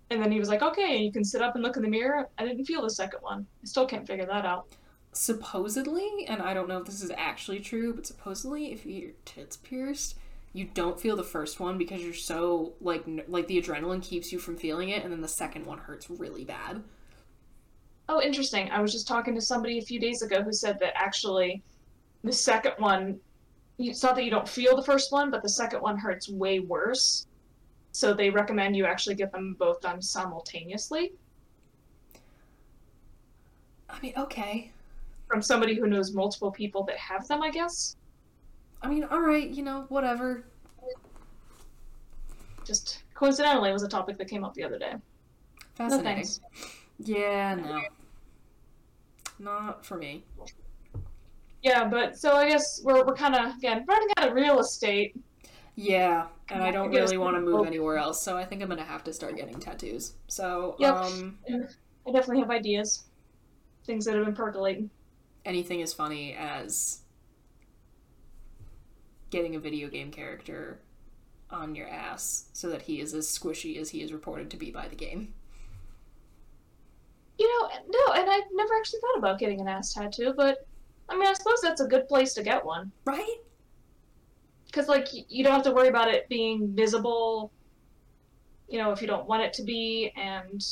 [0.09, 2.29] And then he was like, "Okay, you can sit up and look in the mirror."
[2.37, 3.45] I didn't feel the second one.
[3.61, 4.67] I still can't figure that out.
[5.13, 9.57] Supposedly, and I don't know if this is actually true, but supposedly, if your tits
[9.57, 10.15] pierced,
[10.53, 14.31] you don't feel the first one because you're so like n- like the adrenaline keeps
[14.31, 16.83] you from feeling it, and then the second one hurts really bad.
[18.09, 18.69] Oh, interesting.
[18.71, 21.63] I was just talking to somebody a few days ago who said that actually
[22.23, 23.19] the second one,
[23.79, 26.59] it's not that you don't feel the first one, but the second one hurts way
[26.59, 27.25] worse.
[27.93, 31.13] So they recommend you actually get them both done simultaneously
[33.91, 34.71] I mean, okay.
[35.27, 37.95] from somebody who knows multiple people that have them, I guess.
[38.83, 40.45] I mean, all right, you know, whatever.
[42.65, 44.93] Just coincidentally was a topic that came up the other day.
[45.75, 46.15] Fascinating.
[46.15, 46.39] thanks.
[46.99, 47.81] yeah, no.
[49.39, 50.23] Not for me.
[51.63, 55.15] Yeah, but so I guess we're, we're kind of, again, running out of real estate.
[55.75, 58.83] Yeah, and I don't really want to move anywhere else, so I think I'm gonna
[58.83, 60.13] have to start getting tattoos.
[60.27, 60.95] So, Yep.
[60.95, 63.05] um, I definitely have ideas.
[63.85, 64.89] Things that have been percolating.
[65.45, 67.00] anything as funny as
[69.31, 70.79] getting a video game character
[71.49, 74.69] on your ass so that he is as squishy as he is reported to be
[74.69, 75.33] by the game.
[77.37, 80.67] You know, no, and I've never actually thought about getting an ass tattoo, but
[81.09, 82.91] I mean, I suppose that's a good place to get one.
[83.05, 83.37] Right?
[84.65, 87.51] Because, like, you don't have to worry about it being visible,
[88.69, 90.63] you know, if you don't want it to be, and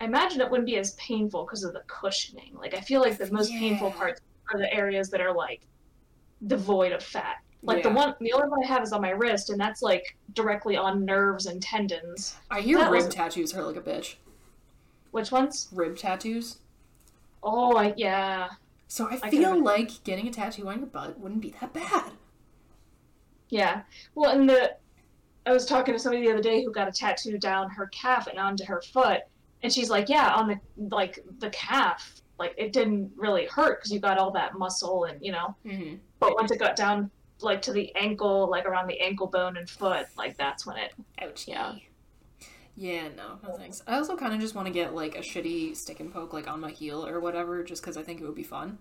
[0.00, 2.54] I imagine it wouldn't be as painful because of the cushioning.
[2.54, 4.22] Like, I feel like the most painful part's
[4.52, 5.60] are the areas that are like
[6.46, 7.36] devoid of fat.
[7.62, 10.16] Like the one, the only one I have is on my wrist, and that's like
[10.34, 12.36] directly on nerves and tendons.
[12.50, 14.14] I hear That rib was- tattoos hurt like a bitch.
[15.10, 15.68] Which ones?
[15.72, 16.58] Rib tattoos.
[17.42, 18.50] Oh, I, yeah,
[18.88, 22.12] So I I feel like getting a tattoo on your butt wouldn't be that bad.
[23.48, 23.82] yeah.
[24.14, 24.76] Well, and the
[25.46, 28.26] I was talking to somebody the other day who got a tattoo down her calf
[28.26, 29.22] and onto her foot,
[29.62, 30.60] and she's like, "Yeah, on the
[30.94, 35.24] like the calf, like it didn't really hurt because you got all that muscle and
[35.24, 35.96] you know, Mm-hmm.
[36.20, 37.10] but once it got down
[37.40, 40.92] like to the ankle, like around the ankle bone and foot, like that's when it
[41.20, 41.46] Ouch.
[41.48, 41.74] Yeah.
[42.76, 43.82] Yeah, no, no thanks.
[43.88, 46.46] I also kind of just want to get like a shitty stick and poke like
[46.48, 48.78] on my heel or whatever, just because I think it would be fun.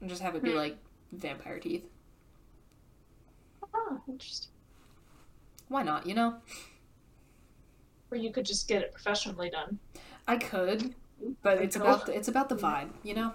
[0.00, 0.56] And just have it be Hmm.
[0.58, 0.76] like
[1.12, 1.86] vampire teeth.
[3.74, 4.50] oh interesting.
[5.68, 6.06] Why not?
[6.06, 6.36] You know,
[8.10, 9.78] Or you could just get it professionally done.
[10.28, 10.94] I could,
[11.42, 12.90] but it's about the, it's about the vibe.
[13.02, 13.32] You know,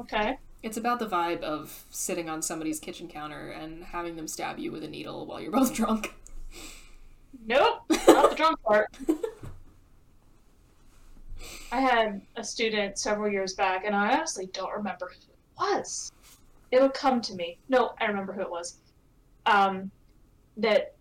[0.00, 0.38] Okay.
[0.62, 4.72] it's about the vibe of sitting on somebody's kitchen counter and having them stab you
[4.72, 6.14] with a needle while you're both drunk.
[7.46, 8.88] Nope, not the drunk part.
[11.70, 16.10] I had a student several years back, and I honestly don't remember who it was.
[16.70, 17.58] It'll come to me.
[17.68, 18.78] No, I remember who it was.
[19.46, 19.90] Um,
[20.56, 20.94] that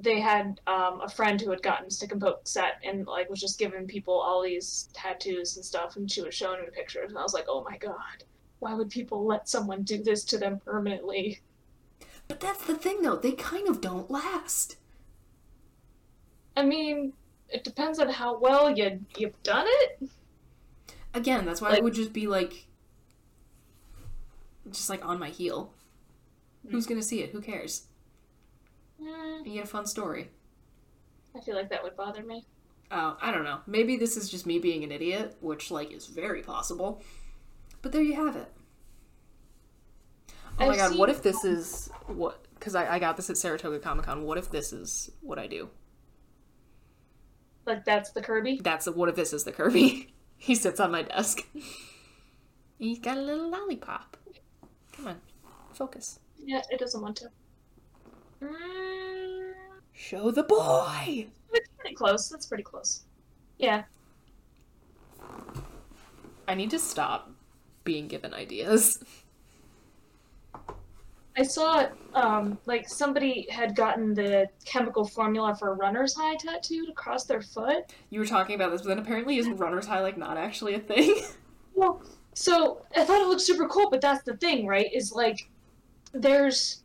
[0.00, 3.40] they had um, a friend who had gotten stick and poke set and like was
[3.40, 7.18] just giving people all these tattoos and stuff, and she was showing me pictures, and
[7.18, 8.24] I was like, oh my god,
[8.60, 11.40] why would people let someone do this to them permanently?
[12.28, 14.76] But that's the thing, though; they kind of don't last.
[16.56, 17.12] I mean,
[17.48, 20.08] it depends on how well you you've done it.
[21.14, 22.66] Again, that's why Like- it would just be like,
[24.70, 25.72] just like on my heel.
[26.70, 27.30] Who's gonna see it?
[27.30, 27.87] Who cares?
[29.00, 30.30] Mm, You get a fun story.
[31.34, 32.46] I feel like that would bother me.
[32.90, 33.60] Oh, I don't know.
[33.66, 37.02] Maybe this is just me being an idiot, which like is very possible.
[37.82, 38.52] But there you have it.
[40.60, 42.44] Oh my I've god, what if this is what?
[42.54, 44.24] Because I, I got this at Saratoga Comic Con.
[44.24, 45.70] What if this is what I do?
[47.66, 48.60] Like that's the Kirby.
[48.62, 50.12] That's the, what if this is the Kirby?
[50.36, 51.46] he sits on my desk.
[52.78, 54.16] He's got a little lollipop.
[54.92, 55.20] Come on,
[55.72, 56.20] focus.
[56.38, 57.30] Yeah, it doesn't want to.
[58.42, 58.87] Mm,
[59.98, 61.26] Show the boy.
[61.52, 62.28] it's pretty close.
[62.28, 63.02] That's pretty close.
[63.58, 63.82] Yeah.
[66.46, 67.32] I need to stop
[67.82, 69.02] being given ideas.
[71.36, 76.88] I saw um like somebody had gotten the chemical formula for a runner's high tattooed
[76.88, 77.92] across their foot.
[78.10, 80.80] You were talking about this, but then apparently isn't runner's high like not actually a
[80.80, 81.16] thing?
[81.74, 82.02] Well,
[82.34, 84.92] so I thought it looked super cool, but that's the thing, right?
[84.92, 85.48] Is like
[86.12, 86.82] there's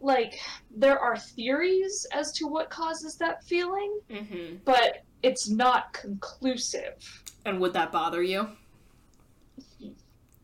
[0.00, 0.38] like
[0.74, 4.56] there are theories as to what causes that feeling, mm-hmm.
[4.64, 7.22] but it's not conclusive.
[7.44, 8.48] And would that bother you?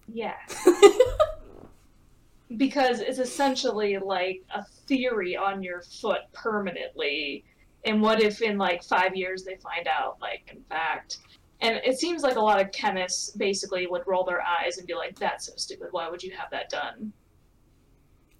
[0.09, 0.35] Yeah.
[2.57, 7.45] because it's essentially like a theory on your foot permanently.
[7.85, 11.19] And what if in like five years they find out, like, in fact,
[11.61, 14.95] and it seems like a lot of chemists basically would roll their eyes and be
[14.95, 15.89] like, that's so stupid.
[15.93, 17.13] Why would you have that done?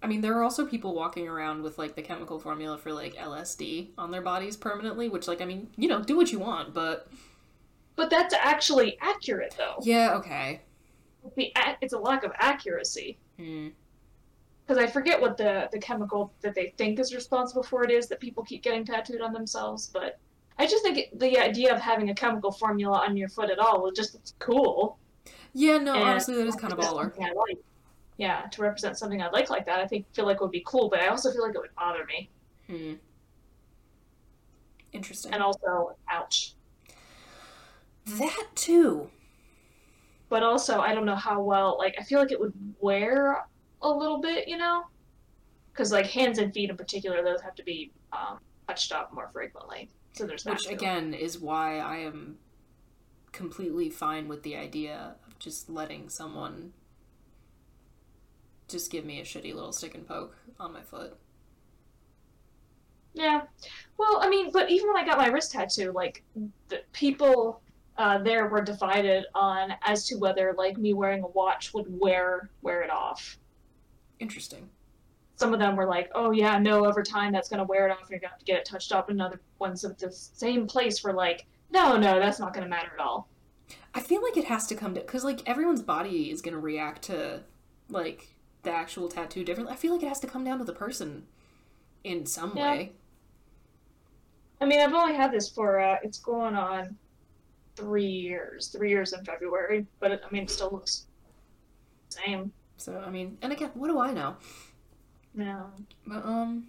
[0.01, 3.15] I mean, there are also people walking around with like the chemical formula for like
[3.15, 6.73] LSD on their bodies permanently, which, like, I mean, you know, do what you want,
[6.73, 7.07] but
[7.95, 9.77] But that's actually accurate, though.
[9.81, 10.61] yeah, okay.
[11.35, 13.17] The, it's a lack of accuracy.
[13.37, 13.69] Hmm.
[14.67, 18.07] Because I forget what the, the chemical that they think is responsible for it is
[18.07, 20.19] that people keep getting tattooed on themselves, but
[20.57, 23.59] I just think it, the idea of having a chemical formula on your foot at
[23.59, 24.97] all is just it's cool.
[25.53, 27.11] Yeah, no, And honestly, that is kind of baller.
[27.21, 27.59] I like.
[28.17, 30.89] Yeah, to represent something I'd like like that, I think feel like would be cool,
[30.89, 32.29] but I also feel like it would bother me,
[32.67, 32.93] Hmm.
[34.93, 35.33] Interesting.
[35.33, 36.53] and also ouch.
[38.05, 39.09] that too.
[40.29, 41.77] But also, I don't know how well.
[41.77, 43.45] Like, I feel like it would wear
[43.81, 44.83] a little bit, you know,
[45.71, 49.29] because like hands and feet in particular, those have to be um, touched up more
[49.33, 49.89] frequently.
[50.13, 50.51] So there's that.
[50.53, 52.37] Which again is why I am
[53.33, 56.71] completely fine with the idea of just letting someone
[58.67, 61.17] just give me a shitty little stick and poke on my foot.
[63.13, 63.41] Yeah.
[63.97, 66.23] Well, I mean, but even when I got my wrist tattoo, like
[66.67, 67.61] the people
[67.97, 72.49] uh, there were divided on as to whether like me wearing a watch would wear
[72.61, 73.37] wear it off.
[74.19, 74.69] Interesting.
[75.37, 78.01] Some of them were like, "Oh yeah, no, over time that's gonna wear it off.
[78.01, 80.67] and You're gonna have to get it touched up." And other ones at the same
[80.67, 83.29] place were like, "No, no, that's not gonna matter at all."
[83.93, 87.03] I feel like it has to come to because like everyone's body is gonna react
[87.03, 87.43] to
[87.89, 88.34] like
[88.65, 89.73] the actual tattoo differently.
[89.73, 91.25] I feel like it has to come down to the person
[92.03, 92.71] in some Yeah.
[92.71, 92.91] way.
[94.61, 96.97] I mean, I've only had this for uh, it's going on
[97.75, 101.05] three years, three years in February, but it, I mean, it still looks
[102.09, 102.51] Same.
[102.77, 104.35] So I mean, and again, what do I know?
[105.33, 105.71] No.
[106.07, 106.67] But um,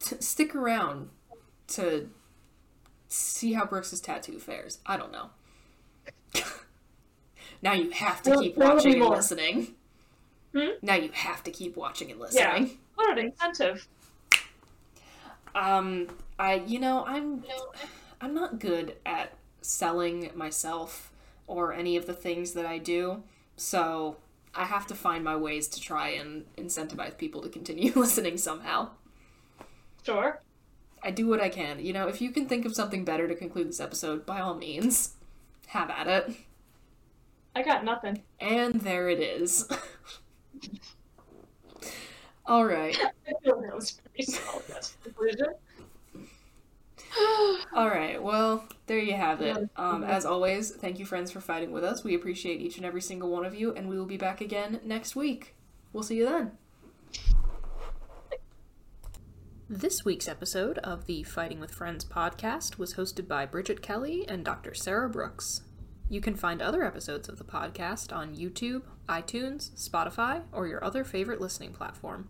[0.00, 1.10] t- stick around
[1.68, 2.08] to
[3.08, 4.78] see how Brooks's tattoo fares.
[4.86, 5.30] I don't know.
[7.62, 9.74] now you have to keep there will be watching and listening.
[10.54, 10.70] Hmm?
[10.82, 12.66] Now you have to keep watching and listening.
[12.66, 12.72] Yeah.
[12.94, 13.86] What an incentive.
[15.54, 17.44] Um, I you know I'm
[18.20, 21.10] I'm not good at selling myself
[21.46, 23.22] or any of the things that I do,
[23.56, 24.16] so
[24.54, 28.90] I have to find my ways to try and incentivize people to continue listening somehow.
[30.04, 30.40] Sure.
[31.02, 31.84] I do what I can.
[31.84, 34.54] You know, if you can think of something better to conclude this episode, by all
[34.54, 35.14] means,
[35.68, 36.36] have at it.
[37.54, 38.22] I got nothing.
[38.40, 39.68] And there it is.
[42.46, 42.96] all right.
[43.26, 44.64] I feel that was pretty solid.
[44.68, 45.46] That's the conclusion.
[47.74, 48.20] All right.
[48.22, 49.68] Well, there you have it.
[49.76, 52.02] Um, as always, thank you, friends, for fighting with us.
[52.02, 54.80] We appreciate each and every single one of you, and we will be back again
[54.84, 55.54] next week.
[55.92, 56.52] We'll see you then.
[59.68, 64.44] This week's episode of the Fighting with Friends podcast was hosted by Bridget Kelly and
[64.44, 64.74] Dr.
[64.74, 65.62] Sarah Brooks.
[66.08, 71.02] You can find other episodes of the podcast on YouTube, iTunes, Spotify, or your other
[71.02, 72.28] favorite listening platform.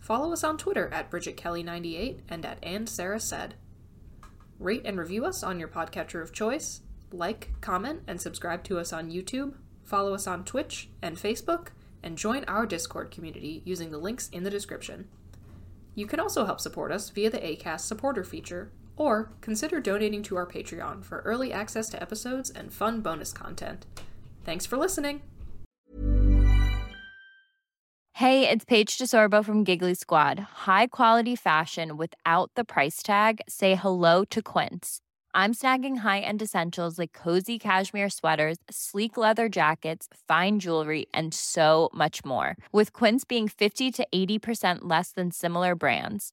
[0.00, 3.54] Follow us on Twitter at BridgetKelly98 and at And Sarah Said.
[4.58, 6.80] Rate and review us on your podcatcher of choice.
[7.12, 9.54] Like, comment, and subscribe to us on YouTube.
[9.84, 11.68] Follow us on Twitch and Facebook,
[12.02, 15.08] and join our Discord community using the links in the description.
[15.94, 20.36] You can also help support us via the ACAST supporter feature, or consider donating to
[20.36, 23.86] our Patreon for early access to episodes and fun bonus content.
[24.44, 25.22] Thanks for listening!
[28.14, 30.40] Hey, it's Paige DeSorbo from Giggly Squad.
[30.66, 33.40] High quality fashion without the price tag.
[33.48, 35.00] Say hello to Quince.
[35.34, 41.90] I'm snagging high-end essentials like cozy cashmere sweaters, sleek leather jackets, fine jewelry, and so
[41.94, 42.56] much more.
[42.72, 46.32] With Quince being 50 to 80% less than similar brands.